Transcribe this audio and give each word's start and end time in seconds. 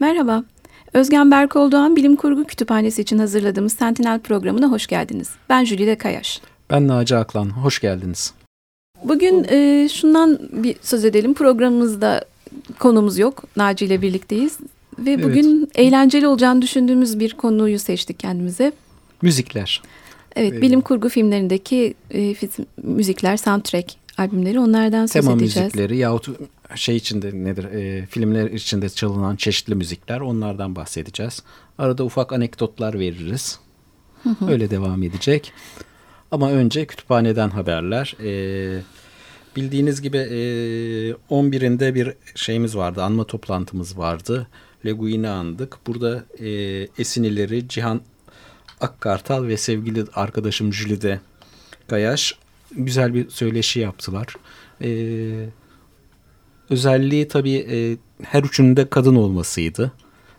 Merhaba. 0.00 0.44
Özgen 0.92 1.30
Berkoldoğan 1.30 1.96
Bilim 1.96 2.16
Kurgu 2.16 2.44
Kütüphanesi 2.44 3.02
için 3.02 3.18
hazırladığımız 3.18 3.72
Sentinel 3.72 4.20
programına 4.20 4.70
hoş 4.70 4.86
geldiniz. 4.86 5.30
Ben 5.48 5.64
Jülide 5.64 5.98
Kayaş. 5.98 6.40
Ben 6.70 6.88
Naci 6.88 7.16
Aklan. 7.16 7.50
Hoş 7.50 7.80
geldiniz. 7.80 8.34
Bugün 9.04 9.46
e, 9.50 9.88
şundan 9.88 10.38
bir 10.52 10.76
söz 10.82 11.04
edelim. 11.04 11.34
Programımızda 11.34 12.24
konumuz 12.78 13.18
yok. 13.18 13.44
Naci 13.56 13.84
ile 13.84 14.02
birlikteyiz. 14.02 14.58
Ve 14.98 15.22
bugün 15.22 15.58
evet. 15.58 15.78
eğlenceli 15.78 16.26
olacağını 16.26 16.62
düşündüğümüz 16.62 17.18
bir 17.18 17.34
konuyu 17.34 17.78
seçtik 17.78 18.18
kendimize. 18.18 18.72
Müzikler. 19.22 19.82
Evet, 20.36 20.52
ee, 20.52 20.62
bilim 20.62 20.80
kurgu 20.80 21.08
filmlerindeki 21.08 21.94
e, 22.14 22.34
müzikler, 22.82 23.36
soundtrack 23.36 23.94
albümleri 24.18 24.60
onlardan 24.60 25.06
söz 25.06 25.12
tema 25.12 25.32
edeceğiz. 25.32 25.54
Tema 25.54 25.64
müzikleri 25.64 25.96
yahut 25.96 26.28
şey 26.74 26.96
içinde 26.96 27.44
nedir 27.44 27.64
e, 27.64 28.06
filmler 28.06 28.50
içinde 28.50 28.88
çalınan 28.88 29.36
çeşitli 29.36 29.74
müzikler 29.74 30.20
onlardan 30.20 30.76
bahsedeceğiz. 30.76 31.42
Arada 31.78 32.04
ufak 32.04 32.32
anekdotlar 32.32 32.98
veririz. 32.98 33.58
Öyle 34.48 34.70
devam 34.70 35.02
edecek. 35.02 35.52
Ama 36.30 36.50
önce 36.50 36.86
kütüphaneden 36.86 37.48
haberler. 37.48 38.16
E, 38.24 38.82
bildiğiniz 39.56 40.02
gibi 40.02 40.16
e, 40.16 40.40
11'inde 41.30 41.94
bir 41.94 42.14
şeyimiz 42.34 42.76
vardı, 42.76 43.02
anma 43.02 43.24
toplantımız 43.24 43.98
vardı. 43.98 44.46
Leguin'i 44.86 45.28
andık. 45.28 45.78
Burada 45.86 46.24
e, 46.38 46.48
esinileri 46.98 47.68
Cihan 47.68 48.00
Akkartal 48.80 49.46
ve 49.46 49.56
sevgili 49.56 50.04
arkadaşım 50.14 50.72
Jülide 50.72 51.20
Gayaş 51.88 52.34
güzel 52.72 53.14
bir 53.14 53.30
söyleşi 53.30 53.80
yaptılar. 53.80 54.34
Ee, 54.82 55.46
özelliği 56.70 57.28
tabii 57.28 57.66
e, 57.70 57.96
her 58.22 58.42
üçünün 58.42 58.76
de 58.76 58.90
kadın 58.90 59.14
olmasıydı. 59.14 59.92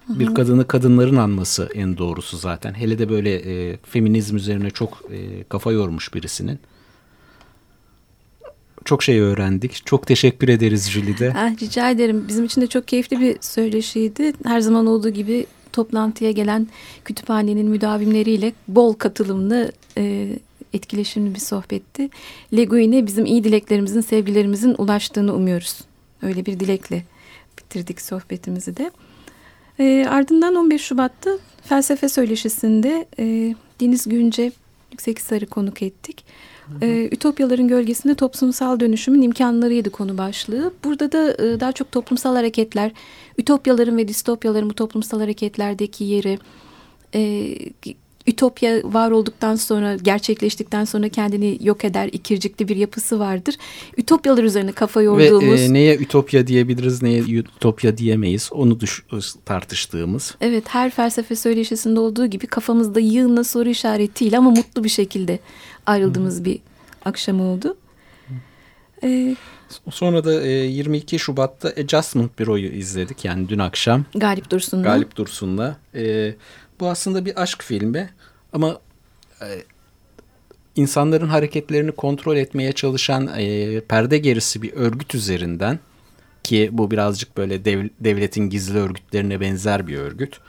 Hı 0.08 0.14
hı. 0.14 0.20
Bir 0.20 0.36
kadını 0.36 0.68
kadınların 0.68 1.16
anması 1.16 1.70
en 1.76 1.98
doğrusu 1.98 2.38
zaten. 2.38 2.74
Hele 2.74 3.00
de 3.00 3.10
böyle 3.10 3.36
e, 3.36 3.78
feminizm 3.78 4.36
üzerine 4.36 4.70
çok 4.70 5.04
e, 5.12 5.44
kafa 5.44 5.72
yormuş 5.72 6.14
birisinin. 6.14 6.60
Çok 8.86 9.04
şey 9.04 9.20
öğrendik. 9.20 9.86
Çok 9.86 10.08
teşekkür 10.08 10.50
ederiz 10.50 10.90
Jülide. 10.90 11.34
Ah, 11.38 11.62
rica 11.62 11.90
ederim. 11.90 12.26
Bizim 12.28 12.46
için 12.46 12.62
de 12.62 12.68
çok 12.68 12.88
keyifli 12.88 13.20
bir 13.20 13.38
söyleşiydi. 13.42 14.34
Her 14.44 14.60
zaman 14.60 14.86
olduğu 14.86 15.10
gibi 15.10 15.46
toplantıya 15.74 16.32
gelen 16.32 16.68
kütüphanenin 17.06 17.70
müdavimleriyle 17.70 18.54
bol 18.68 18.94
katılımlı 18.94 19.72
e, 19.98 20.30
etkileşimli 20.74 21.36
bir 21.36 21.40
sohbetti. 21.40 22.10
Leguin'e 22.54 23.08
bizim 23.08 23.26
iyi 23.26 23.44
dileklerimizin, 23.44 24.02
sevgilerimizin 24.02 24.76
ulaştığını 24.78 25.36
umuyoruz. 25.36 25.80
Öyle 26.22 26.46
bir 26.46 26.60
dilekle 26.60 27.04
bitirdik 27.60 28.02
sohbetimizi 28.02 28.78
de. 28.78 28.92
E, 29.80 30.06
ardından 30.10 30.56
15 30.56 30.82
Şubat'ta 30.82 31.32
felsefe 31.64 32.10
söyleşisinde 32.10 33.08
e, 33.20 33.56
Deniz 33.82 34.10
Günce 34.10 34.52
Yüksek 34.92 35.22
Sarı 35.22 35.46
konuk 35.46 35.82
ettik. 35.82 36.26
Ee, 36.82 37.10
Ütopyaların 37.12 37.68
gölgesinde 37.68 38.16
toplumsal 38.16 38.80
dönüşümün 38.80 39.22
imkanlarıydı 39.22 39.90
konu 39.90 40.18
başlığı. 40.18 40.74
Burada 40.84 41.12
da 41.12 41.32
e, 41.34 41.60
daha 41.60 41.72
çok 41.72 41.92
toplumsal 41.92 42.36
hareketler, 42.36 42.92
ütopyaların 43.38 43.98
ve 43.98 44.08
distopyaların 44.08 44.70
bu 44.70 44.74
toplumsal 44.74 45.20
hareketlerdeki 45.20 46.04
yeri, 46.04 46.40
e, 47.16 47.56
Ütopya 48.28 48.82
var 48.84 49.12
olduktan 49.12 49.56
sonra, 49.56 49.96
gerçekleştikten 49.96 50.86
sonra 50.86 51.10
kendini 51.10 51.58
yok 51.62 51.86
eder, 51.86 52.10
ikircikli 52.12 52.68
bir 52.68 52.76
yapısı 52.76 53.20
vardır. 53.20 53.56
Ütopyalar 53.98 54.44
üzerine 54.44 54.72
kafa 54.72 55.02
yorduğumuz... 55.02 55.60
Ve 55.60 55.64
e, 55.64 55.74
neye 55.74 55.98
ütopya 55.98 56.48
diyebiliriz, 56.48 57.02
neye 57.02 57.22
ütopya 57.22 57.98
diyemeyiz 57.98 58.50
onu 58.54 58.80
düş 58.80 59.04
tartıştığımız. 59.46 60.36
Evet, 60.42 60.64
her 60.68 60.92
felsefe 60.92 61.36
söyleşisinde 61.36 62.00
olduğu 62.00 62.26
gibi 62.26 62.48
kafamızda 62.48 63.00
yığınla 63.00 63.44
soru 63.44 63.70
işaretiyle 63.70 64.38
ama 64.38 64.50
mutlu 64.50 64.84
bir 64.84 64.90
şekilde 64.90 65.40
ayrıldığımız 65.86 66.38
hmm. 66.38 66.46
bir 66.46 66.60
akşam 67.06 67.42
oldu. 67.42 67.78
Ee, 69.04 69.36
Sonra 69.90 70.24
da 70.24 70.42
22 70.42 71.20
Şubat'ta 71.20 71.70
Adjustment 71.70 72.40
Büro'yu 72.40 72.72
izledik 72.72 73.26
yani 73.26 73.50
dün 73.50 73.60
akşam. 73.60 74.06
Galip 74.16 74.50
Dursun'la. 74.50 74.84
Galip 74.84 75.16
Dursun'la. 75.16 75.78
Ee, 75.96 76.36
bu 76.80 76.90
aslında 76.90 77.26
bir 77.26 77.42
aşk 77.42 77.64
filmi 77.64 78.10
ama 78.54 78.80
e, 79.42 79.48
insanların 80.76 81.28
hareketlerini 81.28 81.92
kontrol 81.92 82.38
etmeye 82.38 82.72
çalışan 82.72 83.30
e, 83.38 83.82
perde 83.82 84.18
gerisi 84.18 84.62
bir 84.62 84.74
örgüt 84.74 85.16
üzerinden 85.16 85.80
ki 86.44 86.70
bu 86.72 86.92
birazcık 86.92 87.38
böyle 87.38 87.66
dev, 87.66 87.88
devletin 88.00 88.50
gizli 88.50 88.78
örgütlerine 88.78 89.40
benzer 89.40 89.88
bir 89.88 89.98
örgüt. 89.98 90.40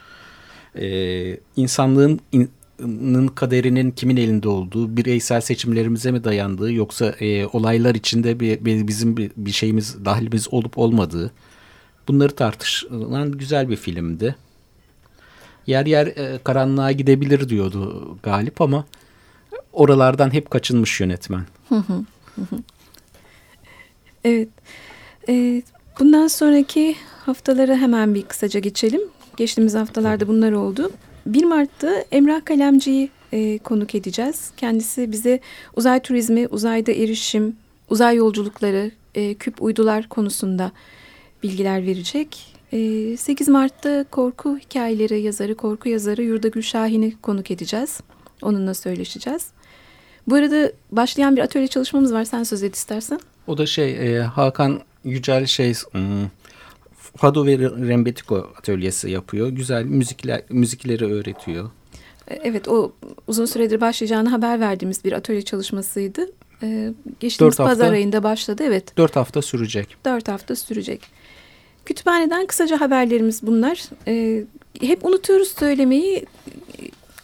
E, 0.79 1.39
insanlığın 1.57 2.21
in, 2.33 2.51
kaderinin 3.35 3.91
kimin 3.91 4.17
elinde 4.17 4.49
olduğu, 4.49 4.97
bireysel 4.97 5.41
seçimlerimize 5.41 6.11
mi 6.11 6.25
dayandığı 6.25 6.73
yoksa 6.73 7.07
e, 7.21 7.47
olaylar 7.47 7.95
içinde 7.95 8.41
bir, 8.41 8.65
bir 8.65 8.89
bizim 8.89 9.17
bir, 9.17 9.31
bir 9.37 9.51
şeyimiz, 9.51 10.05
dahilimiz 10.05 10.55
olup 10.55 10.79
olmadığı 10.79 11.33
bunları 12.09 12.35
tartışılan 12.35 13.33
güzel 13.33 13.69
bir 13.69 13.77
filmdi 13.77 14.37
yer 15.67 15.87
yer 15.87 16.07
e, 16.07 16.39
karanlığa 16.45 16.93
gidebilir 16.93 17.49
diyordu 17.49 18.19
Galip 18.23 18.61
ama 18.61 18.85
oralardan 19.73 20.33
hep 20.33 20.51
kaçınmış 20.51 21.01
yönetmen. 21.01 21.45
evet. 24.25 24.49
E, 25.29 25.63
bundan 26.01 26.27
sonraki 26.27 26.97
haftaları 27.27 27.77
hemen 27.77 28.15
bir 28.15 28.23
kısaca 28.23 28.61
geçelim. 28.61 29.01
Geçtiğimiz 29.37 29.75
haftalarda 29.75 30.29
bunlar 30.29 30.53
oldu. 30.53 30.91
1 31.27 31.45
Mart'ta 31.45 32.05
Emrah 32.13 32.45
Kalemci'yi 32.45 33.11
e, 33.33 33.59
konuk 33.59 33.95
edeceğiz. 33.95 34.51
Kendisi 34.57 35.13
bize 35.13 35.41
uzay 35.77 36.01
turizmi, 36.01 36.47
uzayda 36.49 36.93
erişim, 36.93 37.57
uzay 37.91 38.17
yolculukları, 38.17 38.91
e, 39.15 39.35
küp 39.35 39.63
uydular 39.63 40.09
konusunda 40.09 40.73
bilgiler 41.43 41.87
verecek. 41.87 42.52
8 42.73 43.49
ee, 43.49 43.51
Mart'ta 43.51 44.05
korku 44.11 44.59
hikayeleri 44.59 45.21
yazarı, 45.21 45.55
korku 45.55 45.89
yazarı 45.89 46.23
Yurda 46.23 46.49
Gülşahin'i 46.49 47.21
konuk 47.23 47.51
edeceğiz. 47.51 48.01
Onunla 48.43 48.75
söyleşeceğiz. 48.75 49.47
Bu 50.27 50.35
arada 50.35 50.73
başlayan 50.93 51.37
bir 51.37 51.41
atölye 51.41 51.69
çalışmamız 51.69 52.13
var. 52.13 52.25
Sen 52.25 52.43
söz 52.43 52.63
et 52.63 52.77
istersen. 52.77 53.21
O 53.47 53.59
da 53.59 53.67
şey 53.67 54.17
e, 54.17 54.21
Hakan 54.21 54.81
Yücel 55.05 55.47
şey 55.47 55.75
hmm, 55.75 56.29
Fado 57.17 57.47
ve 57.47 57.59
Rembetiko 57.59 58.53
atölyesi 58.59 59.11
yapıyor. 59.11 59.49
Güzel 59.49 59.85
müzikler 59.85 60.43
müzikleri 60.49 61.15
öğretiyor. 61.15 61.71
E, 62.29 62.35
evet 62.35 62.69
o 62.69 62.93
uzun 63.27 63.45
süredir 63.45 63.81
başlayacağını 63.81 64.29
haber 64.29 64.61
verdiğimiz 64.61 65.05
bir 65.05 65.13
atölye 65.13 65.43
çalışmasıydı. 65.43 66.27
Ee, 66.63 66.93
geçtiğimiz 67.21 67.57
pazar 67.57 67.93
ayında 67.93 68.23
başladı 68.23 68.63
evet. 68.67 68.97
Dört 68.97 69.17
hafta 69.17 69.43
sürecek. 69.43 69.97
Dört 70.05 70.29
hafta 70.29 70.57
sürecek. 70.57 71.01
Kütüphaneden 71.85 72.47
kısaca 72.47 72.81
haberlerimiz 72.81 73.43
bunlar. 73.43 73.83
E, 74.07 74.45
hep 74.81 75.05
unutuyoruz 75.05 75.49
söylemeyi. 75.59 76.25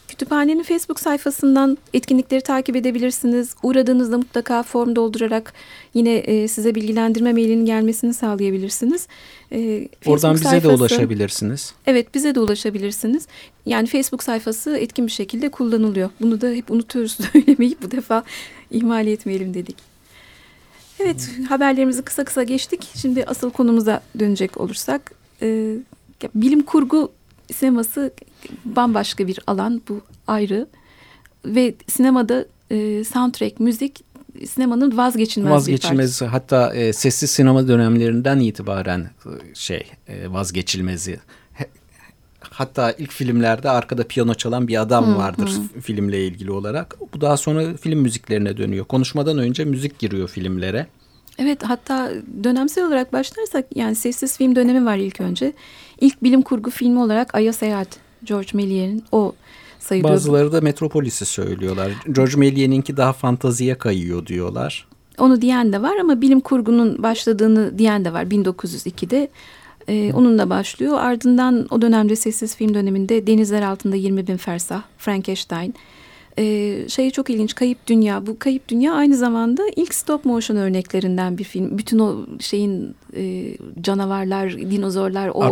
Kütüphanenin 0.09 0.63
Facebook 0.63 1.01
sayfasından 1.01 1.79
etkinlikleri 1.95 2.41
takip 2.41 2.77
edebilirsiniz. 2.77 3.55
Uğradığınızda 3.63 4.19
mutlaka 4.19 4.63
form 4.63 4.97
doldurarak 4.97 5.53
yine 5.95 6.15
e, 6.15 6.49
size 6.49 6.75
bilgilendirme 6.75 7.33
mailinin 7.33 7.67
gelmesini 7.67 8.15
sağlayabilirsiniz. 8.15 9.09
E, 9.53 9.89
Oradan 10.07 10.35
bize 10.35 10.45
sayfası, 10.45 10.69
de 10.69 10.77
ulaşabilirsiniz. 10.77 11.75
Evet 11.87 12.15
bize 12.15 12.35
de 12.35 12.41
ulaşabilirsiniz. 12.41 13.27
Yani 13.67 13.87
Facebook 13.87 14.23
sayfası 14.23 14.77
etkin 14.77 15.07
bir 15.07 15.13
şekilde 15.13 15.49
kullanılıyor. 15.49 16.11
Bunu 16.21 16.41
da 16.41 16.49
hep 16.49 16.71
unutuyoruz 16.71 17.19
söylemeyi. 17.33 17.77
Bu 17.83 17.91
defa 17.91 18.25
ihmal 18.71 19.07
etmeyelim 19.07 19.55
dedik. 19.55 19.77
Evet 21.01 21.31
haberlerimizi 21.49 22.03
kısa 22.03 22.25
kısa 22.25 22.43
geçtik. 22.43 22.89
Şimdi 22.95 23.25
asıl 23.25 23.51
konumuza 23.51 24.01
dönecek 24.19 24.61
olursak 24.61 25.13
e, 25.43 25.77
bilim 26.35 26.63
kurgu 26.63 27.13
sineması 27.53 28.13
bambaşka 28.65 29.27
bir 29.27 29.41
alan 29.47 29.83
bu 29.89 30.01
ayrı 30.27 30.67
ve 31.45 31.75
sinemada 31.87 32.47
e, 32.71 33.05
soundtrack 33.05 33.61
müzik 33.61 34.05
sinemanın 34.47 34.97
vazgeçilmez, 34.97 35.53
vazgeçilmez 35.53 36.23
bir 36.23 36.27
hatta 36.27 36.75
e, 36.75 36.93
sessiz 36.93 37.31
sinema 37.31 37.69
dönemlerinden 37.69 38.39
itibaren 38.41 39.01
e, 39.01 39.55
şey 39.55 39.87
e, 40.09 40.33
vazgeçilmezi 40.33 41.21
hatta 42.51 42.93
ilk 42.93 43.13
filmlerde 43.13 43.71
arkada 43.71 44.05
piyano 44.05 44.35
çalan 44.35 44.69
bir 44.69 44.81
adam 44.81 45.17
vardır 45.17 45.49
hı. 45.49 45.81
filmle 45.81 46.27
ilgili 46.27 46.51
olarak. 46.51 46.97
Bu 47.15 47.21
daha 47.21 47.37
sonra 47.37 47.77
film 47.77 47.99
müziklerine 48.01 48.57
dönüyor. 48.57 48.85
Konuşmadan 48.85 49.39
önce 49.39 49.65
müzik 49.65 49.99
giriyor 49.99 50.29
filmlere. 50.29 50.87
Evet 51.39 51.63
hatta 51.63 52.11
dönemsel 52.45 52.87
olarak 52.87 53.13
başlarsak 53.13 53.65
yani 53.75 53.95
sessiz 53.95 54.37
film 54.37 54.57
dönemi 54.57 54.87
var 54.87 54.97
ilk 54.97 55.21
önce. 55.21 55.53
İlk 56.01 56.23
bilim 56.23 56.43
kurgu 56.43 56.71
filmi 56.71 56.99
olarak 56.99 57.35
Ay'a 57.35 57.53
Seyahat 57.53 57.89
George 58.25 58.49
Méliès'in 58.49 59.03
o 59.13 59.35
sayılıyor. 59.79 60.15
Bazıları 60.15 60.53
da 60.53 60.61
Metropolis'i 60.61 61.25
söylüyorlar. 61.27 61.93
George 62.13 62.33
Méliès'inki 62.33 62.97
daha 62.97 63.13
fantaziye 63.13 63.75
kayıyor 63.75 64.27
diyorlar. 64.27 64.89
Onu 65.19 65.43
diyen 65.43 65.73
de 65.73 65.83
var 65.83 65.97
ama 66.01 66.21
bilim 66.21 66.41
kurgunun 66.41 67.03
başladığını 67.03 67.79
diyen 67.79 68.05
de 68.05 68.13
var 68.13 68.25
1902'de. 68.25 69.29
E, 69.89 70.13
onunla 70.13 70.51
başlıyor. 70.51 70.99
Ardından 71.01 71.67
o 71.71 71.83
dönemde 71.83 72.17
sessiz 72.17 72.57
film 72.57 72.75
döneminde 72.75 73.27
Denizler 73.27 73.63
Altında 73.63 73.97
20 73.97 74.27
Bin 74.27 74.37
Fersah, 74.37 74.83
Frankenstein. 74.99 75.75
E, 76.39 76.89
şey 76.89 77.11
çok 77.11 77.31
ilginç 77.31 77.55
Kayıp 77.55 77.87
Dünya. 77.87 78.27
Bu 78.27 78.39
Kayıp 78.39 78.69
Dünya 78.69 78.95
aynı 78.95 79.17
zamanda 79.17 79.63
ilk 79.77 79.95
stop 79.95 80.25
motion 80.25 80.57
örneklerinden 80.57 81.39
bir 81.39 81.45
film. 81.45 81.79
Bütün 81.79 81.99
o 81.99 82.17
şeyin 82.41 82.95
e, 83.17 83.55
canavarlar, 83.81 84.53
dinozorlar 84.53 85.31
o... 85.35 85.51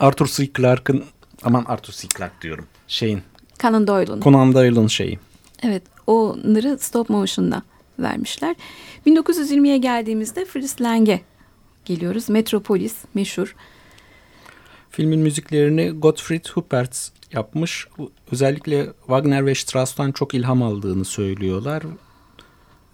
Arthur 0.00 0.26
C. 0.26 0.48
Clarke'ın 0.56 1.04
aman 1.42 1.64
Arthur 1.64 1.92
C. 1.92 2.08
Clarke 2.08 2.34
diyorum. 2.42 2.66
Şeyin. 2.88 3.20
Conan 3.60 3.86
Doyle'un. 3.86 4.20
Conan 4.20 4.54
Doyle'un 4.54 4.86
şeyi. 4.86 5.18
Evet 5.62 5.82
onları 6.06 6.78
stop 6.78 7.10
motion'la 7.10 7.62
vermişler. 7.98 8.56
1920'ye 9.06 9.76
geldiğimizde 9.76 10.44
Fritz 10.44 10.80
Lang'e 10.80 11.20
geliyoruz. 11.84 12.28
Metropolis 12.28 12.94
meşhur. 13.14 13.54
Filmin 14.96 15.20
müziklerini 15.20 15.90
Gottfried 15.90 16.46
Huppert 16.54 17.10
yapmış. 17.32 17.86
Özellikle 18.32 18.86
Wagner 19.06 19.46
ve 19.46 19.54
Strauss'tan 19.54 20.12
çok 20.12 20.34
ilham 20.34 20.62
aldığını 20.62 21.04
söylüyorlar. 21.04 21.82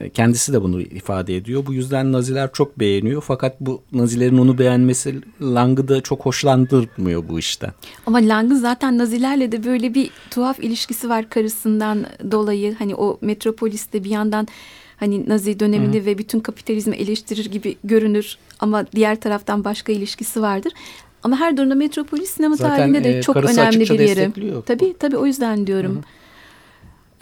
E, 0.01 0.11
kendisi 0.11 0.53
de 0.53 0.63
bunu 0.63 0.81
ifade 0.81 1.37
ediyor. 1.37 1.67
Bu 1.67 1.75
yüzden 1.75 2.13
Naziler 2.13 2.53
çok 2.53 2.79
beğeniyor. 2.79 3.23
Fakat 3.27 3.61
bu 3.61 3.83
Nazilerin 3.93 4.39
onu 4.39 4.59
beğenmesi 4.59 5.21
Lang'ı 5.43 5.89
da 5.89 6.01
çok 6.01 6.21
hoşlandırmıyor 6.27 7.29
bu 7.29 7.39
işten. 7.39 7.73
Ama 8.07 8.19
Lang'ın 8.19 8.55
zaten 8.55 8.99
Nazilerle 8.99 9.53
de 9.53 9.65
böyle 9.65 9.95
bir 9.95 10.11
tuhaf 10.31 10.61
ilişkisi 10.61 11.09
var 11.09 11.29
karısından 11.31 12.07
dolayı. 12.31 12.75
Hani 12.75 12.95
o 12.95 13.19
metropoliste 13.21 14.05
bir 14.05 14.11
yandan 14.11 14.49
hani 14.97 15.29
Nazi 15.29 15.61
dönemini 15.61 16.01
Hı. 16.01 16.07
ve 16.07 16.19
bütün 16.19 16.41
kapitalizmi 16.41 16.97
eleştirir 16.97 17.47
gibi 17.47 17.77
görünür. 17.85 18.37
Ama 18.61 18.87
diğer 18.93 19.21
taraftan 19.21 19.65
başka 19.65 19.93
ilişkisi 19.93 20.43
vardır. 20.43 20.73
Ama 21.23 21.41
her 21.41 21.57
durumda 21.57 21.75
Metropolis 21.75 22.31
sinema 22.31 22.57
Zaten, 22.57 22.77
tarihinde 22.77 23.05
de 23.05 23.19
e, 23.19 23.23
çok 23.23 23.37
önemli 23.37 23.81
bir 23.81 23.99
yeri. 23.99 24.33
Tabii 24.67 24.95
tabii 24.99 25.17
o 25.17 25.27
yüzden 25.27 25.67
diyorum. 25.67 25.97
Hı 25.97 26.01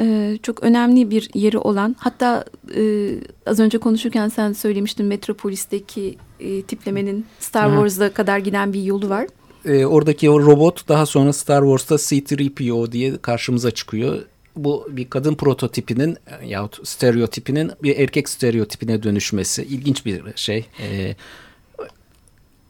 e, 0.01 0.39
çok 0.43 0.63
önemli 0.63 1.11
bir 1.11 1.31
yeri 1.35 1.59
olan 1.59 1.97
hatta 1.99 2.45
e, 2.77 3.15
az 3.47 3.61
önce 3.61 3.79
konuşurken 3.79 4.29
sen 4.29 4.53
söylemiştin 4.53 5.07
Metropolis'teki 5.07 6.17
e, 6.41 6.63
tiplemenin 6.63 7.27
Star 7.39 7.69
Wars'a 7.71 8.13
kadar 8.13 8.39
giden 8.39 8.73
bir 8.73 8.83
yolu 8.83 9.09
var. 9.09 9.27
E, 9.65 9.87
oradaki 9.87 10.31
o 10.31 10.41
robot 10.41 10.89
daha 10.89 11.07
sonra 11.07 11.33
Star 11.33 11.63
Wars'ta 11.63 11.97
C-3PO 11.97 12.93
diye 12.93 13.17
karşımıza 13.17 13.71
çıkıyor. 13.71 14.23
Bu 14.57 14.89
bir 14.91 15.11
kadın 15.11 15.35
prototipinin 15.35 16.17
yahut 16.45 16.89
stereotipinin 16.89 17.71
bir 17.83 17.99
erkek 17.99 18.29
stereotipine 18.29 19.03
dönüşmesi 19.03 19.63
ilginç 19.63 20.07
bir 20.07 20.23
şey. 20.37 20.67
E, 20.83 21.17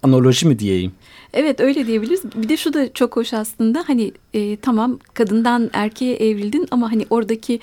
analoji 0.02 0.48
mi 0.48 0.58
diyeyim? 0.58 0.92
Evet 1.32 1.60
öyle 1.60 1.86
diyebiliriz. 1.86 2.24
Bir 2.24 2.48
de 2.48 2.56
şu 2.56 2.72
da 2.72 2.92
çok 2.92 3.16
hoş 3.16 3.32
aslında 3.34 3.84
hani 3.86 4.12
e, 4.34 4.56
tamam 4.56 4.98
kadından 5.14 5.70
erkeğe 5.72 6.16
evrildin 6.16 6.68
ama 6.70 6.92
hani 6.92 7.06
oradaki 7.10 7.60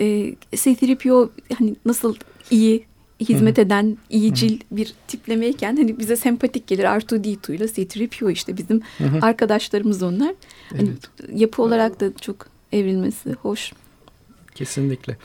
e, 0.00 0.34
C-3PO 0.52 1.28
hani 1.58 1.76
nasıl 1.84 2.14
iyi 2.50 2.84
hizmet 3.20 3.58
eden 3.58 3.98
iyicil 4.10 4.60
bir 4.70 4.94
tiplemeyken 5.08 5.76
hani 5.76 5.98
bize 5.98 6.16
sempatik 6.16 6.66
gelir 6.66 6.84
R2D2 6.84 7.54
ile 7.54 7.68
C-3PO 7.68 8.32
işte 8.32 8.56
bizim 8.56 8.82
arkadaşlarımız 9.20 10.02
onlar. 10.02 10.34
Hani 10.70 10.90
yapı 11.34 11.62
olarak 11.62 12.00
da 12.00 12.16
çok 12.20 12.46
evrilmesi 12.72 13.32
hoş. 13.32 13.72
Kesinlikle. 14.54 15.16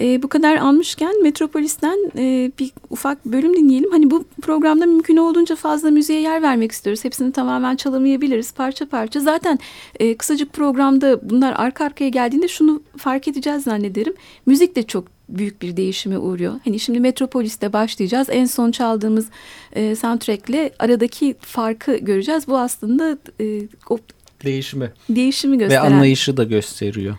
E, 0.00 0.22
bu 0.22 0.28
kadar 0.28 0.56
almışken 0.56 1.22
Metropolis'ten 1.22 1.98
e, 2.18 2.50
bir 2.58 2.72
ufak 2.90 3.24
bölüm 3.24 3.56
dinleyelim. 3.56 3.90
Hani 3.90 4.10
bu 4.10 4.24
programda 4.42 4.86
mümkün 4.86 5.16
olduğunca 5.16 5.56
fazla 5.56 5.90
müziğe 5.90 6.20
yer 6.20 6.42
vermek 6.42 6.72
istiyoruz. 6.72 7.04
Hepsini 7.04 7.32
tamamen 7.32 7.76
çalamayabiliriz 7.76 8.52
parça 8.52 8.88
parça. 8.88 9.20
Zaten 9.20 9.58
e, 10.00 10.16
kısacık 10.16 10.52
programda 10.52 11.30
bunlar 11.30 11.54
arka 11.56 11.84
arkaya 11.84 12.08
geldiğinde 12.08 12.48
şunu 12.48 12.82
fark 12.96 13.28
edeceğiz 13.28 13.62
zannederim. 13.62 14.14
Müzik 14.46 14.76
de 14.76 14.82
çok 14.82 15.04
büyük 15.28 15.62
bir 15.62 15.76
değişime 15.76 16.18
uğruyor. 16.18 16.54
Hani 16.64 16.80
şimdi 16.80 17.00
Metropolis'te 17.00 17.72
başlayacağız. 17.72 18.28
En 18.30 18.44
son 18.44 18.70
çaldığımız 18.70 19.26
e, 19.72 19.96
soundtrack'le 19.96 20.72
aradaki 20.78 21.34
farkı 21.40 21.96
göreceğiz. 21.96 22.48
Bu 22.48 22.58
aslında 22.58 23.18
e, 23.40 23.60
o 23.90 23.98
değişimi. 24.44 24.92
Değişimi 25.10 25.58
gösteren. 25.58 25.84
Ve 25.84 25.94
anlayışı 25.94 26.36
da 26.36 26.44
gösteriyor. 26.44 27.16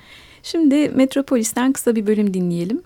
Şimdi 0.52 0.90
Metropolis'ten 0.90 1.74
kısa 1.74 1.96
bir 1.96 2.08
bölüm 2.08 2.34
dinleyelim. 2.34 2.82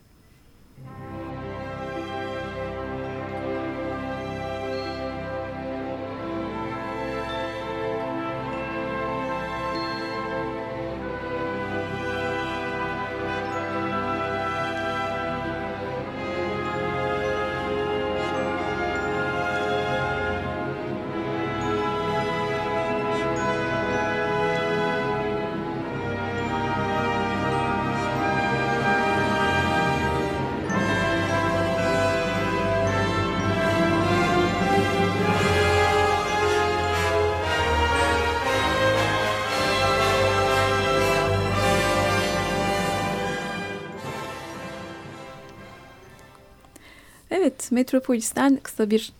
Evet, 47.72 47.94
Metropolis'ten 47.94 48.60
kısa 48.64 48.90
bir 48.90 49.12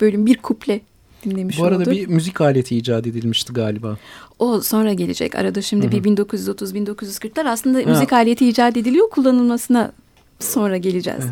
bölüm, 0.00 0.26
bir 0.26 0.36
kuple 0.36 0.80
dinlemiş 1.24 1.58
Bu 1.58 1.64
arada 1.64 1.82
olduk. 1.82 1.92
bir 1.92 2.06
müzik 2.06 2.40
aleti 2.40 2.76
icat 2.76 3.06
edilmişti 3.06 3.52
galiba. 3.52 3.96
O 4.38 4.60
sonra 4.60 4.92
gelecek. 4.92 5.34
Arada 5.34 5.62
şimdi 5.62 5.86
Hı 5.86 5.90
-hı. 5.90 6.04
bir 6.04 6.16
1930-1940'lar 6.16 7.48
aslında 7.48 7.78
ha. 7.78 7.90
müzik 7.90 8.12
aleti 8.12 8.48
icat 8.48 8.76
ediliyor. 8.76 9.10
Kullanılmasına 9.10 9.92
sonra 10.40 10.76
geleceğiz. 10.76 11.24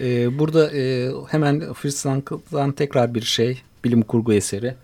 Ee, 0.00 0.38
burada 0.38 0.70
e, 0.72 1.10
hemen 1.28 1.72
Fritz 1.72 2.06
Lang'dan 2.06 2.72
tekrar 2.72 3.14
bir 3.14 3.22
şey. 3.22 3.62
Bilim 3.84 4.02
kurgu 4.02 4.32
eseri. 4.32 4.74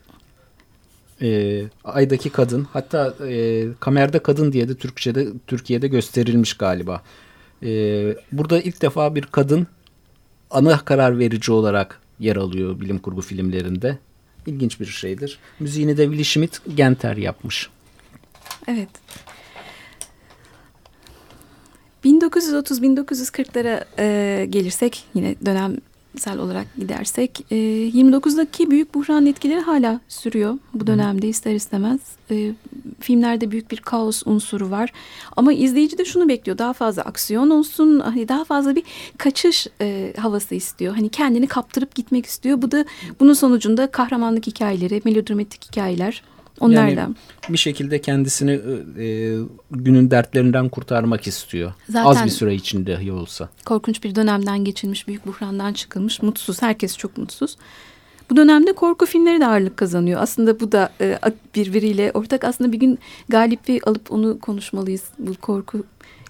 E, 1.23 1.63
Ay'daki 1.85 2.31
kadın. 2.31 2.67
Hatta 2.73 3.15
e, 3.29 3.67
kamerde 3.81 4.19
kadın 4.19 4.53
diye 4.53 4.69
de 4.69 4.75
Türkçe'de 4.75 5.27
Türkiye'de 5.47 5.89
gösterilmiş 5.89 6.55
galiba. 6.55 7.03
E, 7.63 7.71
burada 8.33 8.61
ilk 8.61 8.83
defa 8.83 9.15
bir 9.15 9.23
kadın 9.23 9.67
ana 10.51 10.85
karar 10.85 11.19
verici 11.19 11.53
olarak 11.53 12.01
yer 12.21 12.37
alıyor 12.37 12.81
bilim 12.81 12.99
kurgu 12.99 13.21
filmlerinde. 13.21 13.99
İlginç 14.47 14.81
bir 14.81 14.87
şeydir. 14.87 15.39
Müziğini 15.61 15.97
de 15.97 16.05
Willy 16.05 16.25
Schmidt 16.25 16.61
Genter 16.77 17.17
yapmış. 17.17 17.71
Evet. 18.67 18.89
1930-1940'lara 22.05 23.85
e, 23.99 24.47
gelirsek 24.47 25.05
yine 25.15 25.35
dönem 25.47 25.77
sel 26.19 26.39
olarak 26.39 26.67
gidersek 26.79 27.47
e, 27.51 27.57
29'daki 27.57 28.71
büyük 28.71 28.95
buhran 28.95 29.27
etkileri 29.27 29.61
hala 29.61 30.01
sürüyor 30.09 30.59
bu 30.75 30.87
dönemde 30.87 31.29
ister 31.29 31.55
istemez. 31.55 32.01
E, 32.31 32.53
filmlerde 33.01 33.51
büyük 33.51 33.71
bir 33.71 33.77
kaos 33.77 34.23
unsuru 34.27 34.71
var 34.71 34.93
ama 35.37 35.53
izleyici 35.53 35.99
de 35.99 36.05
şunu 36.05 36.29
bekliyor 36.29 36.59
daha 36.59 36.73
fazla 36.73 37.03
aksiyon 37.03 37.51
olsun 37.51 38.01
hani 38.01 38.29
daha 38.29 38.45
fazla 38.45 38.77
bir 38.77 38.83
kaçış 39.19 39.67
e, 39.81 40.15
havası 40.19 40.55
istiyor. 40.55 40.95
Hani 40.95 41.09
kendini 41.09 41.47
kaptırıp 41.47 41.95
gitmek 41.95 42.27
istiyor. 42.27 42.63
Bu 42.63 42.71
da 42.71 42.85
bunun 43.21 43.33
sonucunda 43.33 43.87
kahramanlık 43.87 44.47
hikayeleri, 44.47 45.03
melodramatik 45.05 45.65
hikayeler 45.65 46.23
Onlarla. 46.61 47.01
Yani 47.01 47.15
bir 47.49 47.59
şekilde 47.59 48.01
kendisini 48.01 48.61
e, 48.99 49.37
günün 49.71 50.11
dertlerinden 50.11 50.69
kurtarmak 50.69 51.27
istiyor. 51.27 51.73
Zaten 51.89 52.11
Az 52.11 52.25
bir 52.25 52.31
süre 52.31 52.55
içinde 52.55 52.93
dahi 52.93 53.13
olsa. 53.13 53.49
Korkunç 53.65 54.05
bir 54.05 54.15
dönemden 54.15 54.65
geçilmiş, 54.65 55.09
büyük 55.09 55.27
buhrandan 55.27 55.73
çıkılmış, 55.73 56.23
mutsuz. 56.23 56.63
Herkes 56.63 56.97
çok 56.97 57.19
mutsuz. 57.19 57.57
Bu 58.31 58.37
dönemde 58.37 58.73
korku 58.73 59.07
filmleri 59.07 59.41
de 59.41 59.47
ağırlık 59.47 59.77
kazanıyor. 59.77 60.21
Aslında 60.23 60.61
bu 60.61 60.73
da 60.73 60.93
e, 61.01 61.19
birbiriyle 61.55 62.11
ortak. 62.15 62.45
Aslında 62.45 62.73
bir 62.73 62.79
gün 62.81 62.99
Galip'i 63.29 63.81
alıp 63.87 64.13
onu 64.13 64.39
konuşmalıyız 64.39 65.03
bu 65.19 65.35
korku 65.35 65.85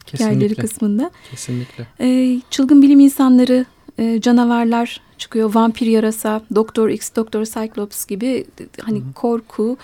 Kesinlikle. 0.07 0.35
hikayeleri 0.35 0.55
kısmında. 0.55 1.11
Kesinlikle. 1.31 1.87
E, 2.01 2.41
çılgın 2.51 2.83
bilim 2.83 3.01
insanları, 3.01 3.67
e, 3.99 4.21
canavarlar 4.21 5.01
çıkıyor. 5.19 5.55
Vampir 5.55 5.87
yarasa, 5.87 6.43
Doktor 6.55 6.89
X, 6.89 7.11
Doktor 7.17 7.45
Cyclops 7.45 8.07
gibi 8.07 8.45
hani 8.81 8.99
Hı 8.99 9.03
-hı. 9.03 9.13
korku, 9.13 9.77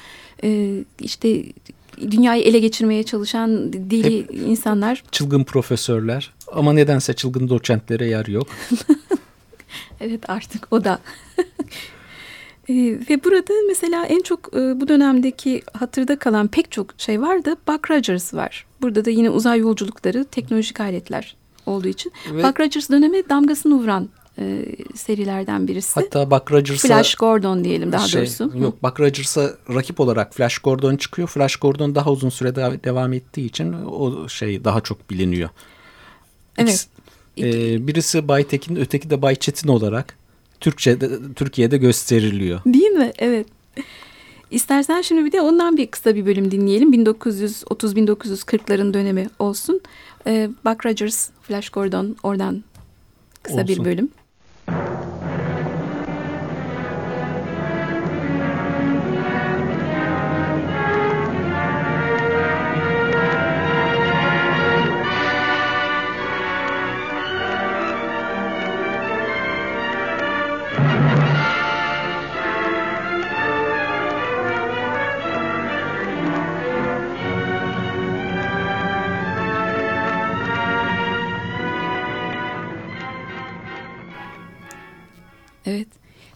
e, 0.44 0.78
işte 1.00 1.44
dünyayı 2.10 2.42
ele 2.42 2.58
geçirmeye 2.58 3.02
çalışan 3.02 3.72
deli 3.72 4.18
Hep 4.18 4.34
insanlar. 4.34 5.02
Çılgın 5.12 5.44
profesörler 5.44 6.32
ama 6.52 6.72
nedense 6.72 7.12
çılgın 7.12 7.48
doçentlere 7.48 8.06
yer 8.06 8.26
yok. 8.26 8.46
evet 10.00 10.30
artık 10.30 10.68
o 10.70 10.84
da. 10.84 10.98
E, 12.68 12.74
ve 13.10 13.24
burada 13.24 13.52
mesela 13.68 14.06
en 14.06 14.22
çok 14.22 14.56
e, 14.56 14.80
bu 14.80 14.88
dönemdeki 14.88 15.62
hatırda 15.78 16.18
kalan 16.18 16.48
pek 16.48 16.72
çok 16.72 16.94
şey 16.98 17.20
var 17.20 17.44
da 17.44 17.56
Buck 17.68 17.90
Rogers 17.90 18.34
var. 18.34 18.66
Burada 18.82 19.04
da 19.04 19.10
yine 19.10 19.30
uzay 19.30 19.58
yolculukları, 19.58 20.24
teknolojik 20.24 20.80
aletler 20.80 21.36
olduğu 21.66 21.88
için. 21.88 22.12
Ve, 22.32 22.42
Buck 22.42 22.60
Rogers 22.60 22.90
döneme 22.90 23.28
damgasını 23.28 23.74
vuran 23.74 24.08
e, 24.38 24.64
serilerden 24.94 25.68
birisi. 25.68 26.00
Hatta 26.00 26.30
Buck 26.30 26.52
Rogers'a... 26.52 26.88
Flash 26.88 27.14
Gordon 27.14 27.64
diyelim 27.64 27.92
daha 27.92 28.08
şey, 28.08 28.20
doğrusu. 28.20 28.52
Yok 28.58 28.82
Buck 28.82 29.00
Rogers'a 29.00 29.50
rakip 29.74 30.00
olarak 30.00 30.34
Flash 30.34 30.58
Gordon 30.58 30.96
çıkıyor. 30.96 31.28
Flash 31.28 31.56
Gordon 31.56 31.94
daha 31.94 32.10
uzun 32.10 32.28
süre 32.28 32.54
devam 32.84 33.12
ettiği 33.12 33.46
için 33.46 33.72
o 33.72 34.28
şey 34.28 34.64
daha 34.64 34.80
çok 34.80 35.10
biliniyor. 35.10 35.48
Evet. 36.58 36.88
e, 37.38 37.86
birisi 37.86 38.28
Bay 38.28 38.44
Tekin, 38.44 38.76
öteki 38.76 39.10
de 39.10 39.22
Bay 39.22 39.36
Çetin 39.36 39.68
olarak 39.68 40.16
Türkçe'de 40.60 41.34
Türkiye'de 41.36 41.76
gösteriliyor. 41.76 42.60
Değil 42.66 42.90
mi? 42.90 43.12
Evet. 43.18 43.46
İstersen 44.50 45.00
şimdi 45.00 45.24
bir 45.24 45.32
de 45.32 45.40
ondan 45.40 45.76
bir 45.76 45.86
kısa 45.86 46.14
bir 46.14 46.26
bölüm 46.26 46.50
dinleyelim. 46.50 46.92
1930-1940'ların 46.92 48.94
dönemi 48.94 49.26
olsun. 49.38 49.80
Ee, 50.26 50.50
Buck 50.64 50.86
Rogers, 50.86 51.30
Flash 51.42 51.70
Gordon 51.70 52.16
oradan 52.22 52.64
kısa 53.42 53.62
olsun. 53.62 53.68
bir 53.68 53.84
bölüm. 53.84 54.08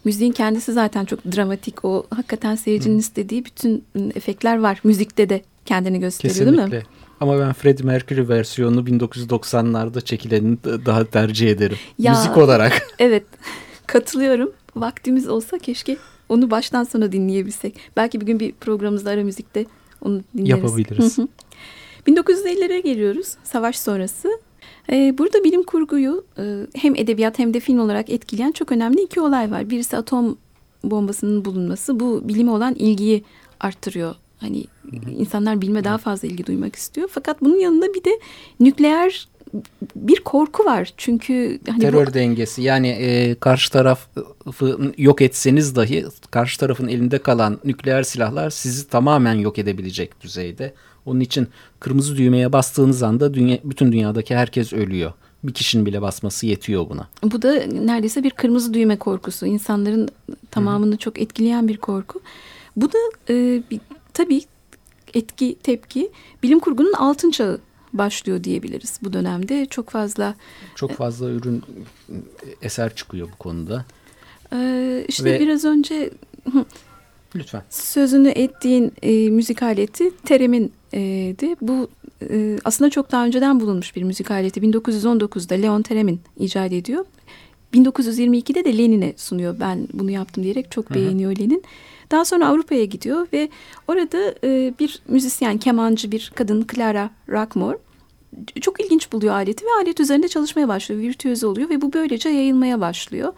Müziğin 0.04 0.32
kendisi 0.32 0.72
zaten 0.72 1.04
çok 1.04 1.24
dramatik. 1.24 1.84
O 1.84 2.06
hakikaten 2.10 2.54
seyircinin 2.54 2.94
Hı. 2.94 3.00
istediği 3.00 3.44
bütün 3.44 3.84
efektler 4.14 4.58
var. 4.58 4.80
Müzikte 4.84 5.28
de 5.28 5.42
kendini 5.64 6.00
gösteriyor 6.00 6.34
Kesinlikle. 6.38 6.70
değil 6.70 6.82
mi? 6.82 6.88
Ama 7.20 7.38
ben 7.38 7.52
Freddie 7.52 7.86
Mercury 7.86 8.28
versiyonunu 8.28 8.80
1990'larda 8.88 10.04
çekileni 10.04 10.56
daha 10.64 11.04
tercih 11.04 11.50
ederim. 11.50 11.76
Ya, 11.98 12.12
Müzik 12.12 12.36
olarak. 12.36 12.82
Evet. 12.98 13.24
Katılıyorum. 13.86 14.52
Vaktimiz 14.76 15.28
olsa 15.28 15.58
keşke 15.58 15.96
onu 16.28 16.50
baştan 16.50 16.84
sona 16.84 17.12
dinleyebilsek. 17.12 17.74
Belki 17.96 18.20
bir 18.20 18.26
gün 18.26 18.40
bir 18.40 18.52
programımızda 18.52 19.10
ara 19.10 19.22
müzikte 19.24 19.66
onu 20.00 20.22
dinleriz. 20.36 20.50
Yapabiliriz. 20.50 21.18
1950'lere 22.06 22.78
geliyoruz. 22.82 23.28
Savaş 23.44 23.78
sonrası. 23.78 24.28
Ee, 24.92 25.18
burada 25.18 25.44
bilim 25.44 25.62
kurguyu 25.62 26.24
e, 26.38 26.42
hem 26.74 26.94
edebiyat 26.94 27.38
hem 27.38 27.54
de 27.54 27.60
film 27.60 27.78
olarak 27.78 28.10
etkileyen 28.10 28.52
çok 28.52 28.72
önemli 28.72 29.02
iki 29.02 29.20
olay 29.20 29.50
var. 29.50 29.70
Birisi 29.70 29.96
atom 29.96 30.38
bombasının 30.84 31.44
bulunması. 31.44 32.00
Bu 32.00 32.28
bilime 32.28 32.50
olan 32.50 32.74
ilgiyi 32.74 33.24
arttırıyor. 33.60 34.14
Hani 34.38 34.64
insanlar 35.18 35.60
bilime 35.60 35.84
daha 35.84 35.98
fazla 35.98 36.28
ilgi 36.28 36.46
duymak 36.46 36.76
istiyor. 36.76 37.08
Fakat 37.12 37.40
bunun 37.40 37.58
yanında 37.58 37.94
bir 37.94 38.04
de 38.04 38.20
nükleer 38.60 39.28
bir 39.96 40.20
korku 40.20 40.64
var. 40.64 40.92
Çünkü 40.96 41.60
hani 41.68 41.80
terör 41.80 42.06
bu... 42.06 42.14
dengesi 42.14 42.62
yani 42.62 42.88
e, 42.88 43.34
karşı 43.34 43.72
tarafı 43.72 44.92
yok 44.98 45.22
etseniz 45.22 45.76
dahi 45.76 46.04
karşı 46.30 46.60
tarafın 46.60 46.88
elinde 46.88 47.18
kalan 47.18 47.58
nükleer 47.64 48.02
silahlar 48.02 48.50
sizi 48.50 48.88
tamamen 48.88 49.34
yok 49.34 49.58
edebilecek 49.58 50.20
düzeyde. 50.20 50.74
Onun 51.06 51.20
için 51.20 51.48
kırmızı 51.80 52.16
düğmeye 52.16 52.52
bastığınız 52.52 53.02
anda 53.02 53.34
dünya, 53.34 53.58
bütün 53.64 53.92
dünyadaki 53.92 54.36
herkes 54.36 54.72
ölüyor. 54.72 55.12
Bir 55.44 55.54
kişinin 55.54 55.86
bile 55.86 56.02
basması 56.02 56.46
yetiyor 56.46 56.90
buna. 56.90 57.08
Bu 57.22 57.42
da 57.42 57.52
neredeyse 57.66 58.22
bir 58.22 58.30
kırmızı 58.30 58.74
düğme 58.74 58.96
korkusu. 58.96 59.46
İnsanların 59.46 60.08
tamamını 60.50 60.94
Hı. 60.94 60.98
çok 60.98 61.18
etkileyen 61.18 61.68
bir 61.68 61.76
korku. 61.76 62.20
Bu 62.76 62.92
da 62.92 62.98
e, 63.28 63.62
bir, 63.70 63.80
tabii 64.14 64.40
etki, 65.14 65.56
tepki 65.62 66.10
bilim 66.42 66.60
kurgunun 66.60 66.92
altın 66.92 67.30
çağı 67.30 67.60
başlıyor 67.92 68.44
diyebiliriz 68.44 68.98
bu 69.02 69.12
dönemde. 69.12 69.66
Çok 69.66 69.90
fazla 69.90 70.34
çok 70.74 70.90
e, 70.90 70.94
fazla 70.94 71.30
ürün 71.30 71.62
eser 72.62 72.94
çıkıyor 72.94 73.28
bu 73.32 73.36
konuda. 73.36 73.84
Ee, 74.52 75.04
işte 75.08 75.24
Ve, 75.24 75.40
biraz 75.40 75.64
önce 75.64 76.10
lütfen 77.36 77.62
sözünü 77.70 78.28
ettiğin 78.28 78.92
e, 79.02 79.30
müzik 79.30 79.62
aleti 79.62 80.16
teremin 80.16 80.72
de 81.40 81.56
bu 81.60 81.88
e, 82.30 82.58
aslında 82.64 82.90
çok 82.90 83.12
daha 83.12 83.24
önceden 83.24 83.60
bulunmuş 83.60 83.96
bir 83.96 84.02
müzik 84.02 84.30
aleti. 84.30 84.60
1919'da 84.60 85.54
Leon 85.54 85.82
Theremin 85.82 86.20
icat 86.38 86.72
ediyor. 86.72 87.04
1922'de 87.74 88.64
de 88.64 88.78
Lenin'e 88.78 89.12
sunuyor. 89.16 89.56
Ben 89.60 89.88
bunu 89.92 90.10
yaptım 90.10 90.44
diyerek 90.44 90.70
çok 90.70 90.90
Hı-hı. 90.90 90.94
beğeniyor 90.94 91.36
Lenin. 91.38 91.62
Daha 92.10 92.24
sonra 92.24 92.48
Avrupa'ya 92.48 92.84
gidiyor 92.84 93.26
ve 93.32 93.48
orada 93.88 94.34
e, 94.44 94.74
bir 94.80 95.02
müzisyen, 95.08 95.58
kemancı 95.58 96.12
bir 96.12 96.32
kadın 96.34 96.66
Clara 96.74 97.10
Rockmore 97.28 97.78
çok 98.60 98.80
ilginç 98.80 99.12
buluyor 99.12 99.34
aleti 99.34 99.64
ve 99.64 99.68
alet 99.80 100.00
üzerinde 100.00 100.28
çalışmaya 100.28 100.68
başlıyor. 100.68 101.00
Virtüöz 101.00 101.44
oluyor 101.44 101.70
ve 101.70 101.80
bu 101.80 101.92
böylece 101.92 102.28
yayılmaya 102.28 102.80
başlıyor. 102.80 103.32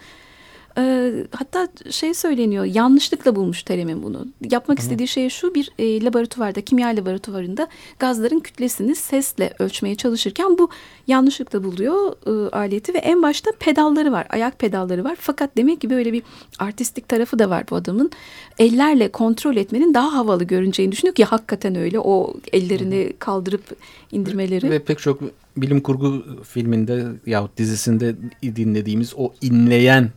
E, 0.78 1.12
hatta 1.30 1.68
şey 1.90 2.14
söyleniyor 2.14 2.64
yanlışlıkla 2.64 3.36
bulmuş 3.36 3.62
Teremin 3.62 4.02
bunu. 4.02 4.26
Yapmak 4.50 4.78
Hı. 4.78 4.82
istediği 4.82 5.08
şey 5.08 5.30
şu 5.30 5.54
bir 5.54 5.70
e, 5.78 6.04
laboratuvarda 6.04 6.60
kimya 6.60 6.88
laboratuvarında 6.88 7.68
gazların 7.98 8.40
kütlesini 8.40 8.94
sesle 8.94 9.54
ölçmeye 9.58 9.94
çalışırken 9.94 10.58
bu 10.58 10.70
yanlışlıkla 11.06 11.64
buluyor 11.64 12.12
e, 12.26 12.50
aleti 12.50 12.94
ve 12.94 12.98
en 12.98 13.22
başta 13.22 13.50
pedalları 13.60 14.12
var 14.12 14.26
ayak 14.30 14.58
pedalları 14.58 15.04
var. 15.04 15.16
Fakat 15.20 15.56
demek 15.56 15.80
ki 15.80 15.90
böyle 15.90 16.12
bir 16.12 16.22
artistik 16.58 17.08
tarafı 17.08 17.38
da 17.38 17.50
var 17.50 17.64
bu 17.70 17.76
adamın. 17.76 18.10
Ellerle 18.58 19.12
kontrol 19.12 19.56
etmenin 19.56 19.94
daha 19.94 20.12
havalı 20.12 20.44
görüneceğini 20.44 20.92
düşünüyor 20.92 21.14
ki 21.14 21.24
hakikaten 21.24 21.74
öyle 21.74 22.00
o 22.00 22.34
ellerini 22.52 23.12
kaldırıp 23.18 23.76
indirmeleri. 24.12 24.70
Ve 24.70 24.78
pek 24.78 24.98
çok 24.98 25.20
bilim 25.56 25.80
kurgu 25.80 26.24
filminde 26.44 27.06
yahut 27.26 27.56
dizisinde 27.56 28.16
dinlediğimiz 28.42 29.14
o 29.16 29.32
inleyen 29.42 30.10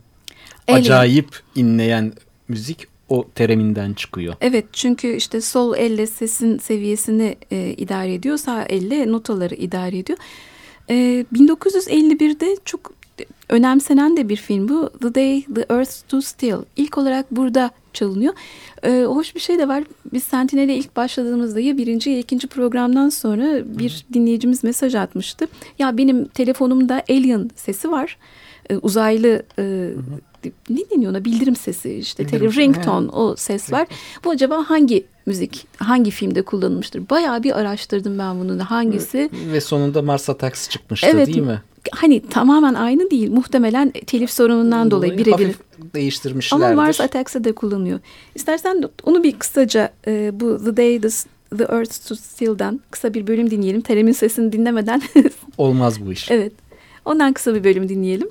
acayip 0.74 1.40
inleyen 1.56 2.12
müzik 2.48 2.86
o 3.08 3.28
tereminden 3.34 3.92
çıkıyor. 3.92 4.34
Evet 4.40 4.64
çünkü 4.72 5.16
işte 5.16 5.40
sol 5.40 5.76
elle 5.76 6.06
sesin 6.06 6.58
seviyesini 6.58 7.36
e, 7.50 7.74
idare 7.76 8.14
ediyor, 8.14 8.36
sağ 8.36 8.62
elle 8.62 9.12
notaları 9.12 9.54
idare 9.54 9.98
ediyor. 9.98 10.18
E, 10.90 11.24
1951'de 11.34 12.56
çok 12.64 12.92
önemsenen 13.48 14.16
de 14.16 14.28
bir 14.28 14.36
film 14.36 14.68
bu. 14.68 14.90
The 15.00 15.14
Day 15.14 15.44
the 15.54 15.74
Earth 15.74 15.90
Stood 15.90 16.20
Still. 16.20 16.56
İlk 16.76 16.98
olarak 16.98 17.30
burada 17.30 17.70
çalınıyor. 17.92 18.34
Ee, 18.82 19.02
hoş 19.02 19.34
bir 19.34 19.40
şey 19.40 19.58
de 19.58 19.68
var. 19.68 19.84
Biz 20.12 20.24
Sentinel'e 20.24 20.74
ilk 20.74 20.96
başladığımızda 20.96 21.60
ya 21.60 21.76
birinci 21.78 22.10
ya 22.10 22.18
ikinci 22.18 22.46
programdan 22.46 23.08
sonra 23.08 23.78
bir 23.78 24.04
Hı. 24.08 24.14
dinleyicimiz 24.14 24.64
mesaj 24.64 24.94
atmıştı. 24.94 25.46
Ya 25.78 25.98
benim 25.98 26.28
telefonumda 26.28 27.02
Alien 27.10 27.50
sesi 27.56 27.90
var. 27.90 28.16
Ee, 28.70 28.76
uzaylı 28.76 29.42
e, 29.58 29.90
ne 30.70 30.80
deniyor 30.90 31.12
ona 31.12 31.24
bildirim 31.24 31.56
sesi 31.56 31.94
işte 31.94 32.24
bildirim, 32.24 32.52
ringtone 32.52 33.06
he. 33.06 33.10
o 33.10 33.36
ses 33.36 33.72
var. 33.72 33.86
Bu 34.24 34.30
acaba 34.30 34.64
hangi 34.70 35.06
müzik 35.26 35.66
hangi 35.76 36.10
filmde 36.10 36.42
kullanılmıştır? 36.42 37.10
Bayağı 37.10 37.42
bir 37.42 37.58
araştırdım 37.58 38.18
ben 38.18 38.40
bunu 38.40 38.64
hangisi. 38.64 39.30
Ve 39.52 39.60
sonunda 39.60 40.02
Mars 40.02 40.30
Attacks 40.30 40.68
çıkmıştı 40.68 41.06
evet, 41.10 41.26
değil 41.26 41.40
mi? 41.40 41.62
Hani 41.92 42.22
tamamen 42.28 42.74
aynı 42.74 43.10
değil. 43.10 43.30
Muhtemelen 43.30 43.90
telif 43.90 44.30
sorunundan 44.30 44.90
dolayı 44.90 45.18
birebir 45.18 45.56
değiştirmişler. 45.94 46.56
Ama 46.56 46.72
Mars 46.72 47.00
Attacks'e 47.00 47.44
de 47.44 47.52
kullanıyor. 47.52 48.00
İstersen 48.34 48.84
onu 49.04 49.22
bir 49.22 49.38
kısaca 49.38 49.92
e, 50.06 50.40
bu 50.40 50.58
The 50.64 50.76
Day 50.76 51.00
the, 51.00 51.08
the 51.56 51.64
Earth 51.64 51.92
Stood 51.92 52.18
Still'dan 52.18 52.80
kısa 52.90 53.14
bir 53.14 53.26
bölüm 53.26 53.50
dinleyelim. 53.50 53.80
Teremin 53.80 54.12
sesini 54.12 54.52
dinlemeden. 54.52 55.02
Olmaz 55.58 56.06
bu 56.06 56.12
iş. 56.12 56.30
Evet. 56.30 56.52
Ondan 57.04 57.32
kısa 57.32 57.54
bir 57.54 57.64
bölüm 57.64 57.88
dinleyelim. 57.88 58.28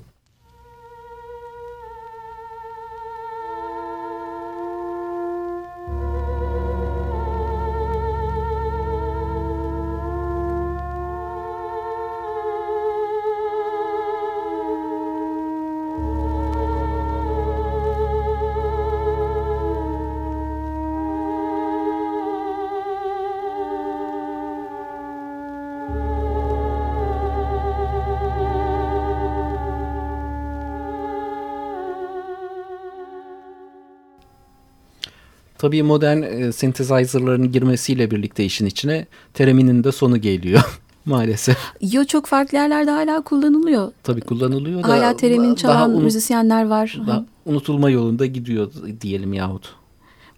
Tabii 35.60 35.84
modern 35.84 36.22
e, 36.22 36.52
synthesizer'ların 36.52 37.52
girmesiyle 37.52 38.12
birlikte 38.12 38.46
işin 38.46 38.66
içine 38.66 39.06
tereminin 39.34 39.84
de 39.84 39.92
sonu 39.92 40.18
geliyor 40.18 40.62
maalesef. 41.06 41.58
Yo 41.82 42.06
çok 42.06 42.26
farklı 42.26 42.58
yerlerde 42.58 42.92
hala 42.92 43.22
kullanılıyor. 43.22 43.92
Tabii 44.04 44.22
kullanılıyor 44.22 44.84
da. 44.84 44.88
Hala 44.88 45.18
teremin 45.18 45.56
çalan 45.56 45.92
unut, 45.92 46.04
müzisyenler 46.04 46.66
var. 46.66 47.00
Daha 47.08 47.26
unutulma 47.46 47.90
yolunda 47.90 48.26
gidiyor 48.26 48.72
diyelim 49.02 49.34
yahut. 49.34 49.76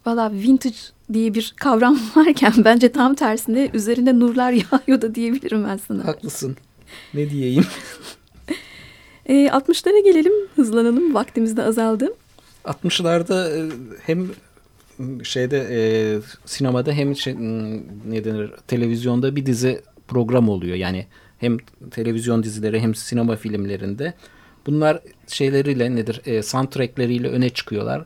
Valla 0.06 0.32
vintage 0.32 0.76
diye 1.12 1.34
bir 1.34 1.54
kavram 1.56 1.98
varken 2.16 2.52
bence 2.64 2.92
tam 2.92 3.14
tersine 3.14 3.70
üzerinde 3.74 4.18
nurlar 4.18 4.52
yağıyor 4.72 5.02
da 5.02 5.14
diyebilirim 5.14 5.64
ben 5.68 5.76
sana. 5.88 6.04
Haklısın. 6.04 6.56
Ne 7.14 7.30
diyeyim? 7.30 7.64
e, 9.26 9.46
60'lara 9.46 10.04
gelelim 10.04 10.32
hızlanalım 10.56 11.14
vaktimiz 11.14 11.56
de 11.56 11.62
azaldı. 11.62 12.14
60'larda 12.64 13.58
e, 13.58 13.70
hem 14.06 14.28
şeyde 15.24 15.68
e, 15.70 15.80
sinemada 16.44 16.92
hem 16.92 17.16
şey, 17.16 17.34
ne 18.08 18.24
denir 18.24 18.50
televizyonda 18.66 19.36
bir 19.36 19.46
dizi 19.46 19.82
program 20.08 20.48
oluyor. 20.48 20.76
Yani 20.76 21.06
hem 21.38 21.58
televizyon 21.90 22.42
dizileri 22.42 22.80
hem 22.80 22.94
sinema 22.94 23.36
filmlerinde. 23.36 24.14
Bunlar 24.66 25.00
şeyleriyle 25.26 25.96
nedir 25.96 26.20
e, 26.26 26.42
soundtrackleriyle 26.42 27.28
öne 27.28 27.50
çıkıyorlar. 27.50 28.04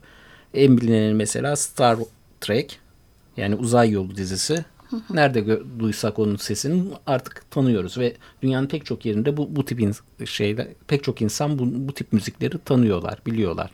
En 0.54 0.76
bilineni 0.76 1.14
mesela 1.14 1.56
Star 1.56 1.98
Trek 2.40 2.78
yani 3.36 3.54
uzay 3.54 3.90
yolu 3.90 4.16
dizisi. 4.16 4.64
Nerede 5.10 5.60
duysak 5.78 6.18
onun 6.18 6.36
sesini 6.36 6.84
artık 7.06 7.50
tanıyoruz 7.50 7.98
ve 7.98 8.16
dünyanın 8.42 8.66
pek 8.66 8.86
çok 8.86 9.06
yerinde 9.06 9.36
bu, 9.36 9.56
bu 9.56 9.64
tip 9.64 9.94
şeyler 10.26 10.68
pek 10.88 11.04
çok 11.04 11.22
insan 11.22 11.58
bu, 11.58 11.88
bu 11.88 11.94
tip 11.94 12.12
müzikleri 12.12 12.58
tanıyorlar, 12.58 13.18
biliyorlar. 13.26 13.70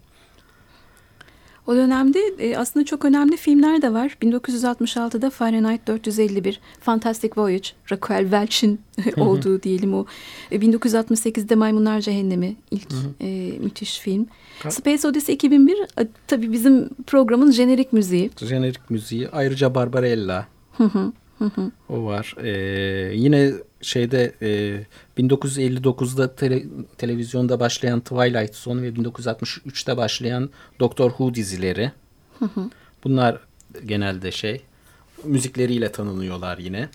O 1.66 1.74
dönemde 1.74 2.18
e, 2.38 2.56
aslında 2.56 2.86
çok 2.86 3.04
önemli 3.04 3.36
filmler 3.36 3.82
de 3.82 3.92
var. 3.92 4.16
1966'da 4.22 5.30
Fahrenheit 5.30 5.86
451, 5.86 6.60
Fantastic 6.80 7.30
Voyage, 7.36 7.68
Raquel 7.92 8.22
Welch'in 8.22 8.80
olduğu 9.16 9.62
diyelim 9.62 9.94
o. 9.94 10.06
E, 10.50 10.56
1968'de 10.56 11.54
Maymunlar 11.54 12.00
Cehennemi 12.00 12.56
ilk 12.70 12.88
e, 13.20 13.52
müthiş 13.60 13.98
film. 13.98 14.26
Space 14.68 15.08
Odyssey 15.08 15.34
2001 15.34 15.72
e, 15.72 16.08
tabii 16.26 16.52
bizim 16.52 16.88
programın 17.06 17.52
jenerik 17.52 17.92
müziği. 17.92 18.30
Jenerik 18.40 18.90
müziği. 18.90 19.28
Ayrıca 19.28 19.74
Barbarella. 19.74 20.46
O 21.88 22.04
var. 22.04 22.36
Ee, 22.42 23.12
yine 23.14 23.52
şeyde 23.82 24.32
e, 24.42 24.80
1959'da 25.18 26.34
tele, 26.34 26.64
televizyonda 26.98 27.60
başlayan 27.60 28.00
Twilight 28.00 28.54
Zone 28.54 28.82
ve 28.82 28.88
1963'te 28.88 29.96
başlayan 29.96 30.50
Doctor 30.80 31.10
Who 31.10 31.34
dizileri. 31.34 31.92
Bunlar 33.04 33.40
genelde 33.86 34.30
şey 34.30 34.62
müzikleriyle 35.24 35.92
tanınıyorlar 35.92 36.58
yine. 36.58 36.88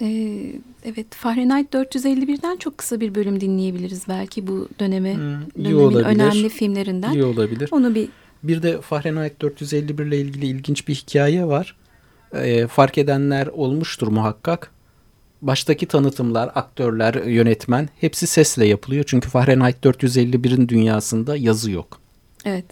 Ee, 0.00 0.52
evet 0.84 1.06
Fahrenheit 1.14 1.74
451'den 1.74 2.56
çok 2.56 2.78
kısa 2.78 3.00
bir 3.00 3.14
bölüm 3.14 3.40
dinleyebiliriz 3.40 4.02
belki 4.08 4.46
bu 4.46 4.68
döneme 4.80 5.14
hmm, 5.14 5.64
dönemin 5.64 5.78
olabilir. 5.78 6.04
önemli 6.04 6.48
filmlerinden. 6.48 7.12
İyi 7.12 7.24
olabilir. 7.24 7.68
Onu 7.72 7.94
bir 7.94 8.08
bir 8.42 8.62
de 8.62 8.80
Fahrenheit 8.80 9.40
451 9.40 10.06
ile 10.06 10.18
ilgili 10.20 10.46
ilginç 10.46 10.88
bir 10.88 10.94
hikaye 10.94 11.46
var. 11.46 11.76
Ee, 12.34 12.66
fark 12.66 12.98
edenler 12.98 13.46
olmuştur 13.46 14.08
muhakkak 14.08 14.70
baştaki 15.42 15.86
tanıtımlar, 15.86 16.50
aktörler, 16.54 17.14
yönetmen 17.14 17.88
hepsi 18.00 18.26
sesle 18.26 18.66
yapılıyor. 18.66 19.04
Çünkü 19.06 19.28
Fahrenheit 19.28 19.84
451'in 19.84 20.68
dünyasında 20.68 21.36
yazı 21.36 21.70
yok. 21.70 22.00
Evet. 22.44 22.64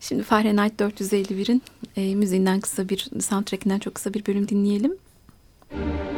Şimdi 0.00 0.22
Fahrenheit 0.22 0.80
451'in 0.80 1.62
e, 1.96 2.14
müziğinden 2.14 2.60
kısa 2.60 2.88
bir, 2.88 3.08
soundtrackinden 3.20 3.78
çok 3.78 3.94
kısa 3.94 4.14
bir 4.14 4.26
bölüm 4.26 4.48
dinleyelim. 4.48 4.96
Müzik 5.70 6.12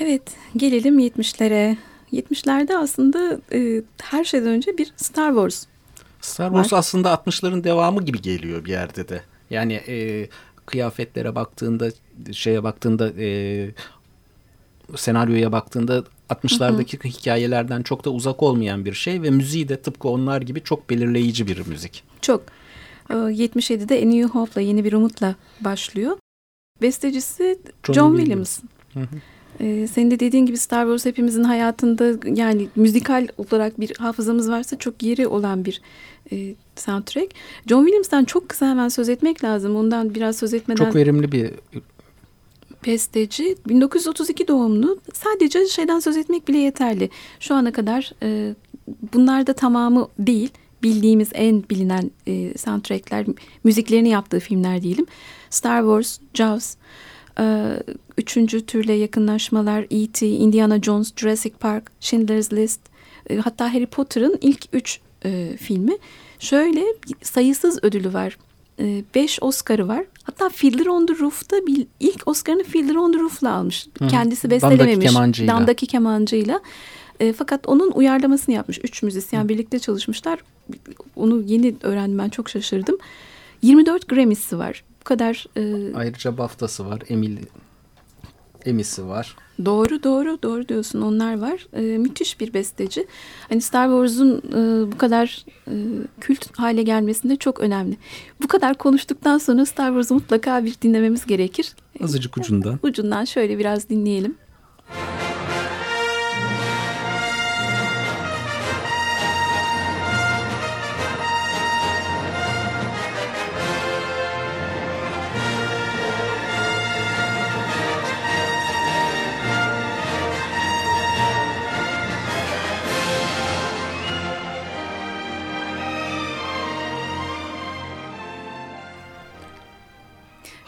Evet, 0.00 0.22
gelelim 0.56 0.98
70'lere. 0.98 1.76
70'lerde 2.12 2.76
aslında 2.76 3.40
e, 3.52 3.82
her 4.02 4.24
şeyden 4.24 4.48
önce 4.48 4.78
bir 4.78 4.92
Star 4.96 5.30
Wars 5.32 5.66
Star 6.20 6.48
Wars 6.48 6.72
var. 6.72 6.78
aslında 6.78 7.14
60'ların 7.14 7.64
devamı 7.64 8.02
gibi 8.02 8.22
geliyor 8.22 8.64
bir 8.64 8.70
yerde 8.70 9.08
de. 9.08 9.22
Yani 9.50 9.72
e, 9.72 10.28
kıyafetlere 10.66 11.34
baktığında, 11.34 11.90
şeye 12.32 12.62
baktığında, 12.62 13.12
e, 13.18 13.70
senaryoya 14.96 15.52
baktığında 15.52 16.04
60'lardaki 16.30 17.04
hikayelerden 17.04 17.82
çok 17.82 18.04
da 18.04 18.10
uzak 18.10 18.42
olmayan 18.42 18.84
bir 18.84 18.92
şey 18.92 19.22
ve 19.22 19.30
müziği 19.30 19.68
de 19.68 19.80
tıpkı 19.80 20.08
onlar 20.08 20.42
gibi 20.42 20.62
çok 20.62 20.90
belirleyici 20.90 21.46
bir 21.46 21.66
müzik. 21.66 22.04
Çok. 22.20 22.42
77'de 23.08 23.94
A 23.94 24.04
New 24.04 24.38
Hope'la 24.38 24.60
yeni 24.60 24.84
bir 24.84 24.92
umutla 24.92 25.34
başlıyor. 25.60 26.16
Bestecisi 26.82 27.58
John, 27.86 27.94
John 27.94 28.16
Williams. 28.16 28.60
Williams. 28.60 29.10
Hı 29.10 29.16
hı. 29.16 29.20
Ee, 29.62 29.86
senin 29.86 30.10
de 30.10 30.20
dediğin 30.20 30.46
gibi 30.46 30.58
Star 30.58 30.84
Wars 30.84 31.06
hepimizin 31.06 31.44
hayatında 31.44 32.28
yani 32.34 32.68
müzikal 32.76 33.28
olarak 33.38 33.80
bir 33.80 33.96
hafızamız 33.98 34.50
varsa 34.50 34.78
çok 34.78 35.02
yeri 35.02 35.26
olan 35.26 35.64
bir 35.64 35.80
e, 36.32 36.54
soundtrack. 36.76 37.34
John 37.66 37.84
Williams'tan 37.84 38.24
çok 38.24 38.48
kısa 38.48 38.70
hemen 38.70 38.88
söz 38.88 39.08
etmek 39.08 39.44
lazım. 39.44 39.76
Ondan 39.76 40.14
biraz 40.14 40.36
söz 40.36 40.54
etmeden... 40.54 40.84
Çok 40.84 40.94
verimli 40.94 41.32
bir 41.32 41.50
besteci. 42.86 43.56
1932 43.68 44.48
doğumlu. 44.48 44.98
Sadece 45.14 45.66
şeyden 45.66 46.00
söz 46.00 46.16
etmek 46.16 46.48
bile 46.48 46.58
yeterli. 46.58 47.10
Şu 47.40 47.54
ana 47.54 47.72
kadar 47.72 48.12
e, 48.22 48.54
bunlar 49.14 49.46
da 49.46 49.52
tamamı 49.52 50.08
değil. 50.18 50.50
Bildiğimiz 50.82 51.28
en 51.34 51.64
bilinen 51.70 52.10
e, 52.26 52.58
soundtrackler, 52.58 53.26
müziklerini 53.64 54.08
yaptığı 54.08 54.40
filmler 54.40 54.82
diyelim. 54.82 55.06
Star 55.50 55.80
Wars, 55.80 56.18
Jaws, 56.34 56.76
üçüncü 58.18 58.66
türle 58.66 58.92
yakınlaşmalar 58.92 59.86
E.T., 59.90 60.26
Indiana 60.26 60.82
Jones, 60.82 61.12
Jurassic 61.16 61.56
Park, 61.60 61.90
Schindler's 62.00 62.52
List 62.52 62.80
e, 63.30 63.36
hatta 63.36 63.74
Harry 63.74 63.86
Potter'ın 63.86 64.38
ilk 64.40 64.64
üç 64.72 65.00
e, 65.24 65.56
filmi. 65.56 65.92
Şöyle 66.38 66.84
sayısız 67.22 67.78
ödülü 67.82 68.12
var. 68.12 68.38
E, 68.78 69.04
beş 69.14 69.38
Oscar'ı 69.42 69.88
var. 69.88 70.04
Hatta 70.22 70.48
Fiddler 70.48 70.86
on 70.86 71.06
the 71.06 71.18
Roof'ta 71.18 71.66
bir, 71.66 71.86
ilk 72.00 72.28
Oscar'ını 72.28 72.62
Fiddler 72.62 72.94
on 72.94 73.12
the 73.12 73.18
Roof'la 73.18 73.52
almış. 73.52 73.86
Hı. 73.98 74.08
Kendisi 74.08 74.50
bestelememiş. 74.50 74.94
Damdaki 74.94 75.06
kemancıyla. 75.06 75.54
Damdaki 75.54 75.86
kemancıyla. 75.86 76.60
E, 77.20 77.32
fakat 77.32 77.68
onun 77.68 77.90
uyarlamasını 77.90 78.54
yapmış. 78.54 78.78
Üç 78.84 79.02
müzisyen 79.02 79.44
Hı. 79.44 79.48
birlikte 79.48 79.78
çalışmışlar. 79.78 80.40
Onu 81.16 81.42
yeni 81.42 81.74
öğrendim 81.82 82.18
ben 82.18 82.28
çok 82.28 82.48
şaşırdım. 82.48 82.98
24 83.62 84.08
Grammy'si 84.08 84.58
var 84.58 84.84
bu 85.02 85.04
kadar... 85.04 85.46
E... 85.56 85.94
Ayrıca 85.94 86.38
BAFTA'sı 86.38 86.86
var, 86.86 87.02
Emil 87.08 87.38
Emmy'si 88.64 89.08
var. 89.08 89.36
Doğru 89.64 90.02
doğru 90.02 90.38
doğru 90.42 90.68
diyorsun 90.68 91.00
onlar 91.02 91.40
var. 91.40 91.66
E, 91.72 91.98
müthiş 91.98 92.40
bir 92.40 92.54
besteci. 92.54 93.06
Hani 93.48 93.60
Star 93.60 93.86
Wars'un 93.86 94.38
e, 94.38 94.92
bu 94.92 94.98
kadar 94.98 95.44
e, 95.68 95.74
kült 96.20 96.58
hale 96.58 96.82
gelmesinde 96.82 97.36
çok 97.36 97.60
önemli. 97.60 97.96
Bu 98.42 98.48
kadar 98.48 98.74
konuştuktan 98.74 99.38
sonra 99.38 99.66
Star 99.66 99.88
Wars'u 99.88 100.14
mutlaka 100.14 100.64
bir 100.64 100.74
dinlememiz 100.82 101.26
gerekir. 101.26 101.72
Azıcık 102.02 102.36
ucundan. 102.38 102.78
Ucundan 102.82 103.24
şöyle 103.24 103.58
biraz 103.58 103.88
dinleyelim. 103.88 104.36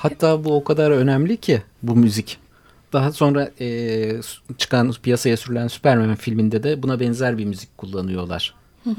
Hatta 0.05 0.45
bu 0.45 0.57
o 0.57 0.65
kadar 0.65 0.91
önemli 0.91 1.37
ki 1.37 1.63
bu 1.83 1.97
müzik. 1.97 2.39
Daha 2.93 3.13
sonra 3.13 3.51
e, 3.61 4.21
çıkan 4.59 4.93
piyasaya 5.03 5.37
sürülen 5.37 5.69
Superman 5.69 6.15
filminde 6.15 6.63
de 6.63 6.83
buna 6.83 7.01
benzer 7.01 7.39
bir 7.39 7.45
müzik 7.45 7.79
kullanıyorlar. 7.79 8.55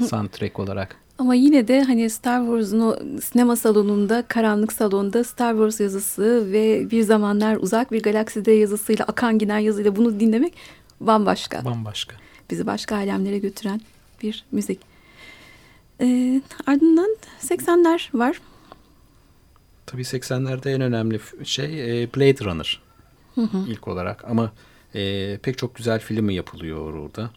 soundtrack 0.08 0.58
olarak. 0.58 0.96
Ama 1.18 1.34
yine 1.34 1.68
de 1.68 1.82
hani 1.82 2.10
Star 2.10 2.40
Wars'un 2.40 2.80
o 2.80 2.96
sinema 3.20 3.56
salonunda, 3.56 4.24
karanlık 4.28 4.72
salonda 4.72 5.24
Star 5.24 5.52
Wars 5.52 5.80
yazısı 5.80 6.52
ve 6.52 6.90
bir 6.90 7.02
zamanlar 7.02 7.56
uzak 7.56 7.92
bir 7.92 8.02
galakside 8.02 8.52
yazısıyla, 8.52 9.04
akan 9.04 9.38
giden 9.38 9.58
yazıyla 9.58 9.96
bunu 9.96 10.20
dinlemek 10.20 10.54
bambaşka. 11.00 11.64
Bambaşka. 11.64 12.16
Bizi 12.50 12.66
başka 12.66 12.96
alemlere 12.96 13.38
götüren 13.38 13.80
bir 14.22 14.44
müzik. 14.52 14.80
Ee, 16.00 16.40
ardından 16.66 17.16
80'ler 17.42 18.18
var. 18.18 18.40
Tabii 19.86 20.02
80'lerde 20.02 20.70
en 20.74 20.80
önemli 20.80 21.20
şey 21.44 22.02
e, 22.02 22.08
Blade 22.16 22.44
Runner 22.44 22.80
hı 23.34 23.40
hı. 23.40 23.58
ilk 23.68 23.88
olarak 23.88 24.24
ama 24.24 24.52
e, 24.94 25.38
pek 25.42 25.58
çok 25.58 25.74
güzel 25.74 26.00
filmi 26.00 26.34
yapılıyor 26.34 26.94
orada. 26.94 27.30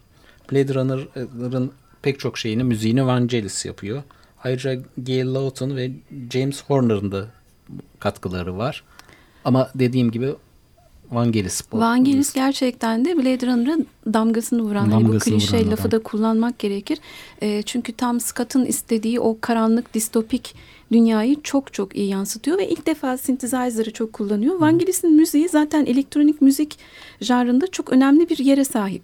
Blade 0.51 0.73
Runner'ın 0.73 1.71
pek 2.01 2.19
çok 2.19 2.38
şeyini 2.38 2.63
müziğini 2.63 3.05
Vangelis 3.05 3.65
yapıyor. 3.65 4.03
Ayrıca 4.43 4.75
Gail 4.97 5.33
Lawton 5.33 5.75
ve 5.75 5.91
James 6.33 6.63
Horner'ın 6.63 7.12
da 7.12 7.27
katkıları 7.99 8.57
var. 8.57 8.83
Ama 9.45 9.69
dediğim 9.75 10.12
gibi 10.12 10.35
Vangelis. 11.12 11.62
Vangelis 11.73 12.33
gerçekten 12.33 13.05
de 13.05 13.17
Blade 13.17 13.47
Runner'ın 13.47 13.88
damgasını 14.13 14.62
vuran. 14.62 14.91
Damgasını 14.91 15.09
hani 15.09 15.15
bu 15.15 15.19
klişe 15.19 15.69
lafı 15.69 15.91
da 15.91 16.03
kullanmak 16.03 16.59
gerekir. 16.59 16.99
E, 17.41 17.62
çünkü 17.62 17.93
tam 17.93 18.19
Scott'ın 18.19 18.65
istediği 18.65 19.19
o 19.19 19.38
karanlık 19.41 19.93
distopik 19.93 20.55
dünyayı 20.91 21.41
çok 21.43 21.73
çok 21.73 21.95
iyi 21.95 22.08
yansıtıyor 22.08 22.58
ve 22.58 22.69
ilk 22.69 22.86
defa 22.86 23.17
synthesizer'ı 23.17 23.93
çok 23.93 24.13
kullanıyor. 24.13 24.56
Vangelis'in 24.56 25.13
müziği 25.13 25.49
zaten 25.49 25.86
elektronik 25.86 26.41
müzik 26.41 26.80
janrında 27.21 27.67
çok 27.67 27.89
önemli 27.89 28.30
bir 28.30 28.38
yere 28.38 28.63
sahip. 28.63 29.04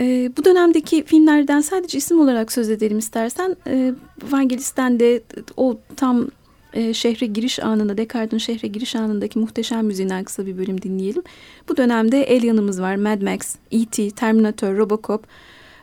E, 0.00 0.30
bu 0.36 0.44
dönemdeki 0.44 1.04
filmlerden 1.04 1.60
sadece 1.60 1.98
isim 1.98 2.20
olarak 2.20 2.52
söz 2.52 2.70
edelim 2.70 2.98
istersen. 2.98 3.56
E, 3.66 3.94
Vangelis'ten 4.30 5.00
de 5.00 5.22
o 5.56 5.78
tam 5.96 6.28
e, 6.72 6.94
şehre 6.94 7.26
giriş 7.26 7.60
anında, 7.60 7.98
Descartes'in 7.98 8.38
şehre 8.38 8.68
giriş 8.68 8.96
anındaki 8.96 9.38
muhteşem 9.38 9.86
müziğinden 9.86 10.24
kısa 10.24 10.46
bir 10.46 10.58
bölüm 10.58 10.82
dinleyelim. 10.82 11.22
Bu 11.68 11.76
dönemde 11.76 12.26
Alien'ımız 12.30 12.80
var, 12.80 12.96
Mad 12.96 13.22
Max, 13.22 13.56
E.T., 13.70 14.10
Terminator, 14.10 14.76
Robocop. 14.76 15.26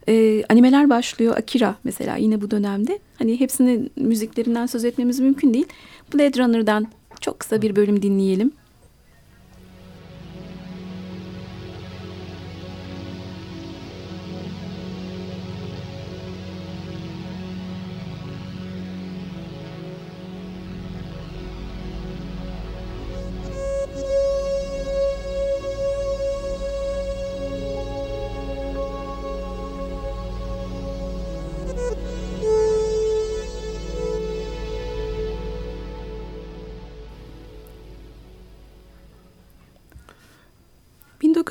E, 0.07 0.43
animeler 0.49 0.89
başlıyor, 0.89 1.37
Akira 1.37 1.75
mesela 1.83 2.15
yine 2.15 2.41
bu 2.41 2.51
dönemde. 2.51 2.99
Hani 3.19 3.39
hepsinin 3.39 3.91
müziklerinden 3.95 4.65
söz 4.65 4.85
etmemiz 4.85 5.19
mümkün 5.19 5.53
değil. 5.53 5.65
Blade 6.13 6.43
Runner'dan 6.43 6.87
çok 7.21 7.39
kısa 7.39 7.61
bir 7.61 7.75
bölüm 7.75 8.01
dinleyelim. 8.01 8.51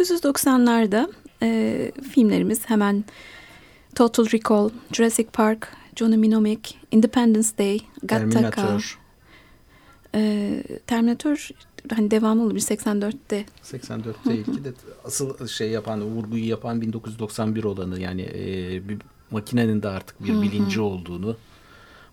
1990'larda 0.02 1.08
e, 1.42 1.92
filmlerimiz 2.10 2.70
hemen 2.70 3.04
Total 3.94 4.26
Recall, 4.32 4.70
Jurassic 4.92 5.28
Park, 5.32 5.68
Johnny 5.96 6.16
Mnemonic, 6.16 6.74
Independence 6.90 7.48
Day, 7.58 7.80
Gattaca. 8.02 8.30
Terminator. 8.30 8.98
E, 10.14 10.62
Terminator 10.86 11.48
hani 11.94 12.10
devamı 12.10 12.42
olur 12.42 12.54
84'te. 12.54 13.44
84'te 13.62 14.34
ilki 14.34 14.64
de 14.64 14.72
asıl 15.04 15.46
şey 15.46 15.70
yapan, 15.70 16.02
vurguyu 16.02 16.48
yapan 16.48 16.80
1991 16.80 17.64
olanı 17.64 18.00
yani 18.00 18.22
e, 18.22 18.88
bir 18.88 18.98
makinenin 19.30 19.82
de 19.82 19.88
artık 19.88 20.24
bir 20.24 20.42
bilinci 20.42 20.80
olduğunu 20.80 21.36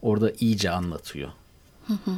orada 0.02 0.32
iyice 0.40 0.72
anlatıyor. 0.72 1.30
Hı 1.88 1.94
hı. 1.94 2.12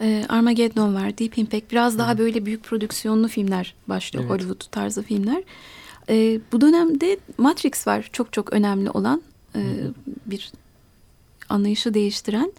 E, 0.00 0.24
Armageddon 0.28 0.94
var, 0.94 1.18
Deep 1.18 1.38
Impact. 1.38 1.72
Biraz 1.72 1.98
daha 1.98 2.18
böyle 2.18 2.46
büyük 2.46 2.64
prodüksiyonlu 2.64 3.28
filmler 3.28 3.74
başlıyor. 3.88 4.24
Evet. 4.24 4.34
Hollywood 4.34 4.70
tarzı 4.70 5.02
filmler. 5.02 5.42
E, 6.08 6.40
bu 6.52 6.60
dönemde 6.60 7.16
Matrix 7.38 7.86
var. 7.86 8.08
Çok 8.12 8.32
çok 8.32 8.52
önemli 8.52 8.90
olan 8.90 9.22
e, 9.56 9.60
bir 10.26 10.52
anlayışı 11.48 11.94
değiştiren. 11.94 12.52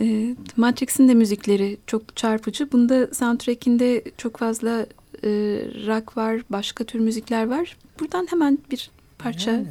E, 0.00 0.36
Matrix'in 0.56 1.08
de 1.08 1.14
müzikleri 1.14 1.78
çok 1.86 2.16
çarpıcı. 2.16 2.72
Bunda 2.72 3.14
soundtrack'inde 3.14 4.04
çok 4.16 4.36
fazla 4.36 4.86
e, 5.24 5.28
rock 5.86 6.16
var, 6.16 6.42
başka 6.50 6.84
tür 6.84 6.98
müzikler 6.98 7.46
var. 7.46 7.76
Buradan 8.00 8.26
hemen 8.30 8.58
bir 8.70 8.90
parça 9.18 9.50
yani. 9.50 9.66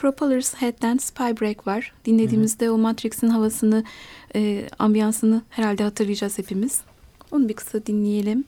Propeller's 0.00 0.54
Head'den 0.54 0.96
Spy 0.96 1.22
Break 1.40 1.66
var. 1.66 1.92
Dinlediğimizde 2.04 2.66
Hı-hı. 2.66 2.74
o 2.74 2.78
Matrix'in 2.78 3.28
havasını, 3.28 3.84
e, 4.34 4.68
ambiyansını 4.78 5.42
herhalde 5.50 5.82
hatırlayacağız 5.82 6.38
hepimiz. 6.38 6.80
Onu 7.30 7.48
bir 7.48 7.54
kısa 7.54 7.86
dinleyelim. 7.86 8.44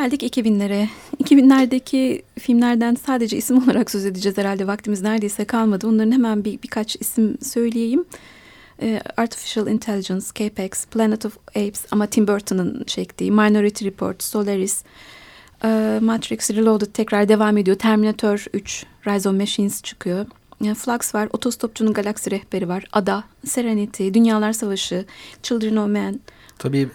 Geldik 0.00 0.36
2000'lere. 0.36 0.88
2000'lerdeki 1.22 2.22
filmlerden 2.38 2.94
sadece 2.94 3.36
isim 3.36 3.58
olarak 3.64 3.90
söz 3.90 4.06
edeceğiz 4.06 4.38
herhalde. 4.38 4.66
Vaktimiz 4.66 5.02
neredeyse 5.02 5.44
kalmadı. 5.44 5.88
Onların 5.88 6.12
hemen 6.12 6.44
bir 6.44 6.62
birkaç 6.62 6.96
isim 6.96 7.38
söyleyeyim. 7.42 8.04
Ee, 8.82 9.00
Artificial 9.16 9.66
Intelligence, 9.66 10.26
Capex, 10.34 10.86
Planet 10.86 11.26
of 11.26 11.38
Apes 11.48 11.86
ama 11.90 12.06
Tim 12.06 12.28
Burton'ın 12.28 12.84
çektiği, 12.84 13.30
Minority 13.30 13.84
Report, 13.84 14.22
Solaris, 14.22 14.84
e, 15.64 15.98
Matrix 16.02 16.50
Reloaded 16.50 16.92
tekrar 16.92 17.28
devam 17.28 17.58
ediyor. 17.58 17.76
Terminator 17.76 18.44
3, 18.54 18.86
Rise 19.06 19.28
of 19.28 19.34
Machines 19.34 19.82
çıkıyor. 19.82 20.26
Flux 20.60 21.14
var, 21.14 21.28
Otostopçunun 21.32 21.92
Galaksi 21.92 22.30
Rehberi 22.30 22.68
var, 22.68 22.84
Ada, 22.92 23.24
Serenity, 23.46 24.08
Dünyalar 24.14 24.52
Savaşı, 24.52 25.04
Children 25.42 25.76
of 25.76 25.88
Men. 25.88 26.20
Tabii 26.58 26.88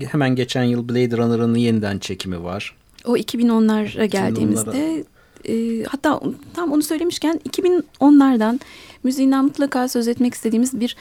hemen 0.00 0.36
geçen 0.36 0.64
yıl 0.64 0.88
Blade 0.88 1.16
Runner'ın 1.16 1.54
yeniden 1.54 1.98
çekimi 1.98 2.44
var. 2.44 2.76
O 3.04 3.16
2010'lara 3.16 4.04
geldiğimizde 4.04 5.04
e, 5.48 5.84
hatta 5.84 6.20
tam 6.54 6.72
onu 6.72 6.82
söylemişken 6.82 7.40
2010'lardan 7.48 8.60
müziğinden 9.04 9.44
mutlaka 9.44 9.88
söz 9.88 10.08
etmek 10.08 10.34
istediğimiz 10.34 10.80
bir 10.80 10.96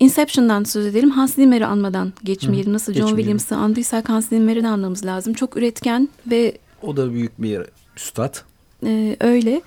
Inception'dan 0.00 0.64
söz 0.64 0.86
edelim. 0.86 1.10
Hans 1.10 1.34
Zimmer'i 1.34 1.66
anmadan 1.66 2.12
geçmeyelim. 2.24 2.70
Hı, 2.70 2.74
Nasıl 2.74 2.92
John 2.92 3.08
Williams'ı 3.08 3.56
andıysak 3.56 4.08
Hans 4.08 4.28
Zimmer'i 4.28 4.62
de 4.62 4.68
anlamamız 4.68 5.04
lazım. 5.04 5.34
Çok 5.34 5.56
üretken 5.56 6.08
ve... 6.30 6.58
O 6.82 6.96
da 6.96 7.12
büyük 7.12 7.42
bir 7.42 7.62
üstad. 7.96 8.36
E, 8.86 9.16
öyle. 9.20 9.60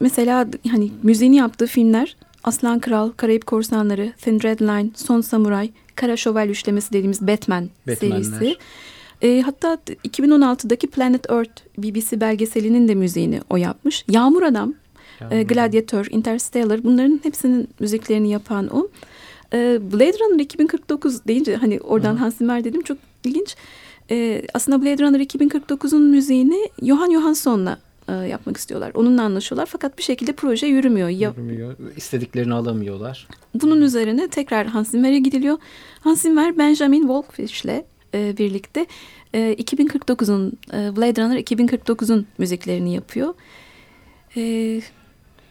Mesela 0.00 0.46
hani 0.70 0.90
müziğini 1.02 1.36
yaptığı 1.36 1.66
filmler 1.66 2.16
Aslan 2.44 2.80
Kral, 2.80 3.10
Karayip 3.10 3.46
Korsanları, 3.46 4.12
Thin 4.22 4.40
Red 4.42 4.60
Line, 4.60 4.90
Son 4.94 5.20
Samuray, 5.20 5.70
Kara 5.98 6.16
Şövalye 6.16 6.52
üçlemesi 6.52 6.92
dediğimiz 6.92 7.22
Batman 7.26 7.68
Batmanler. 7.88 8.22
serisi. 8.22 8.56
E, 9.22 9.40
hatta 9.40 9.78
2016'daki 10.04 10.86
Planet 10.86 11.30
Earth 11.30 11.62
BBC 11.78 12.20
belgeselinin 12.20 12.88
de 12.88 12.94
müziğini 12.94 13.40
o 13.50 13.56
yapmış. 13.56 14.04
Yağmur 14.08 14.42
Adam, 14.42 14.74
e, 15.30 15.42
Gladiator, 15.42 16.06
Interstellar 16.10 16.84
bunların 16.84 17.20
hepsinin 17.22 17.68
müziklerini 17.80 18.30
yapan 18.30 18.68
o. 18.68 18.88
E, 19.52 19.78
Blade 19.92 20.18
Runner 20.18 20.40
2049 20.44 21.24
deyince 21.26 21.56
hani 21.56 21.80
oradan 21.80 22.14
Hı. 22.14 22.18
Hans 22.18 22.36
Zimmer 22.36 22.64
dedim 22.64 22.82
çok 22.82 22.98
ilginç. 23.24 23.56
E, 24.10 24.42
aslında 24.54 24.82
Blade 24.82 25.02
Runner 25.04 25.20
2049'un 25.20 26.02
müziğini 26.02 26.70
Johan 26.82 27.12
Johansson'la 27.12 27.78
e, 28.08 28.12
yapmak 28.12 28.56
istiyorlar. 28.56 28.92
Onunla 28.94 29.22
anlaşıyorlar 29.22 29.66
fakat 29.66 29.98
bir 29.98 30.02
şekilde 30.02 30.32
proje 30.32 30.66
yürümüyor. 30.66 31.08
Ya, 31.08 31.30
Yürümüyor. 31.30 31.76
İstediklerini 31.96 32.54
alamıyorlar. 32.54 33.28
bunun 33.54 33.80
üzerine 33.80 34.28
tekrar 34.28 34.66
Hans 34.66 34.90
Zimmer'e 34.90 35.18
gidiliyor. 35.18 35.58
Hans 36.00 36.22
Zimmer 36.22 36.58
Benjamin 36.58 37.00
Wolfish'le 37.00 37.84
e, 38.14 38.36
birlikte 38.38 38.86
e, 39.34 39.54
2049'un 39.54 40.52
e, 40.72 40.96
Blade 40.96 41.22
Runner 41.22 41.38
2049'un 41.38 42.26
müziklerini 42.38 42.94
yapıyor. 42.94 43.34
E, 44.36 44.80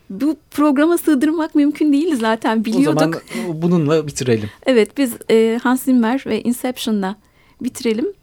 bu 0.09 0.35
programa 0.51 0.97
sığdırmak 0.97 1.55
mümkün 1.55 1.93
değil 1.93 2.15
zaten 2.15 2.65
biliyorduk. 2.65 3.01
O 3.01 3.35
zaman 3.35 3.61
bununla 3.61 4.07
bitirelim. 4.07 4.49
Evet 4.65 4.97
biz 4.97 5.15
e, 5.31 5.59
Hans 5.63 5.83
Zimmer 5.83 6.23
ve 6.27 6.41
Inception'la 6.41 7.15
bitirelim. 7.61 8.13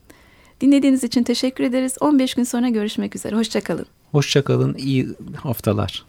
Dinlediğiniz 0.60 1.04
için 1.04 1.22
teşekkür 1.22 1.64
ederiz. 1.64 1.96
15 2.00 2.34
gün 2.34 2.44
sonra 2.44 2.68
görüşmek 2.68 3.16
üzere. 3.16 3.36
Hoşçakalın. 3.36 3.86
Hoşçakalın. 4.14 4.74
İyi 4.74 5.08
haftalar. 5.36 6.04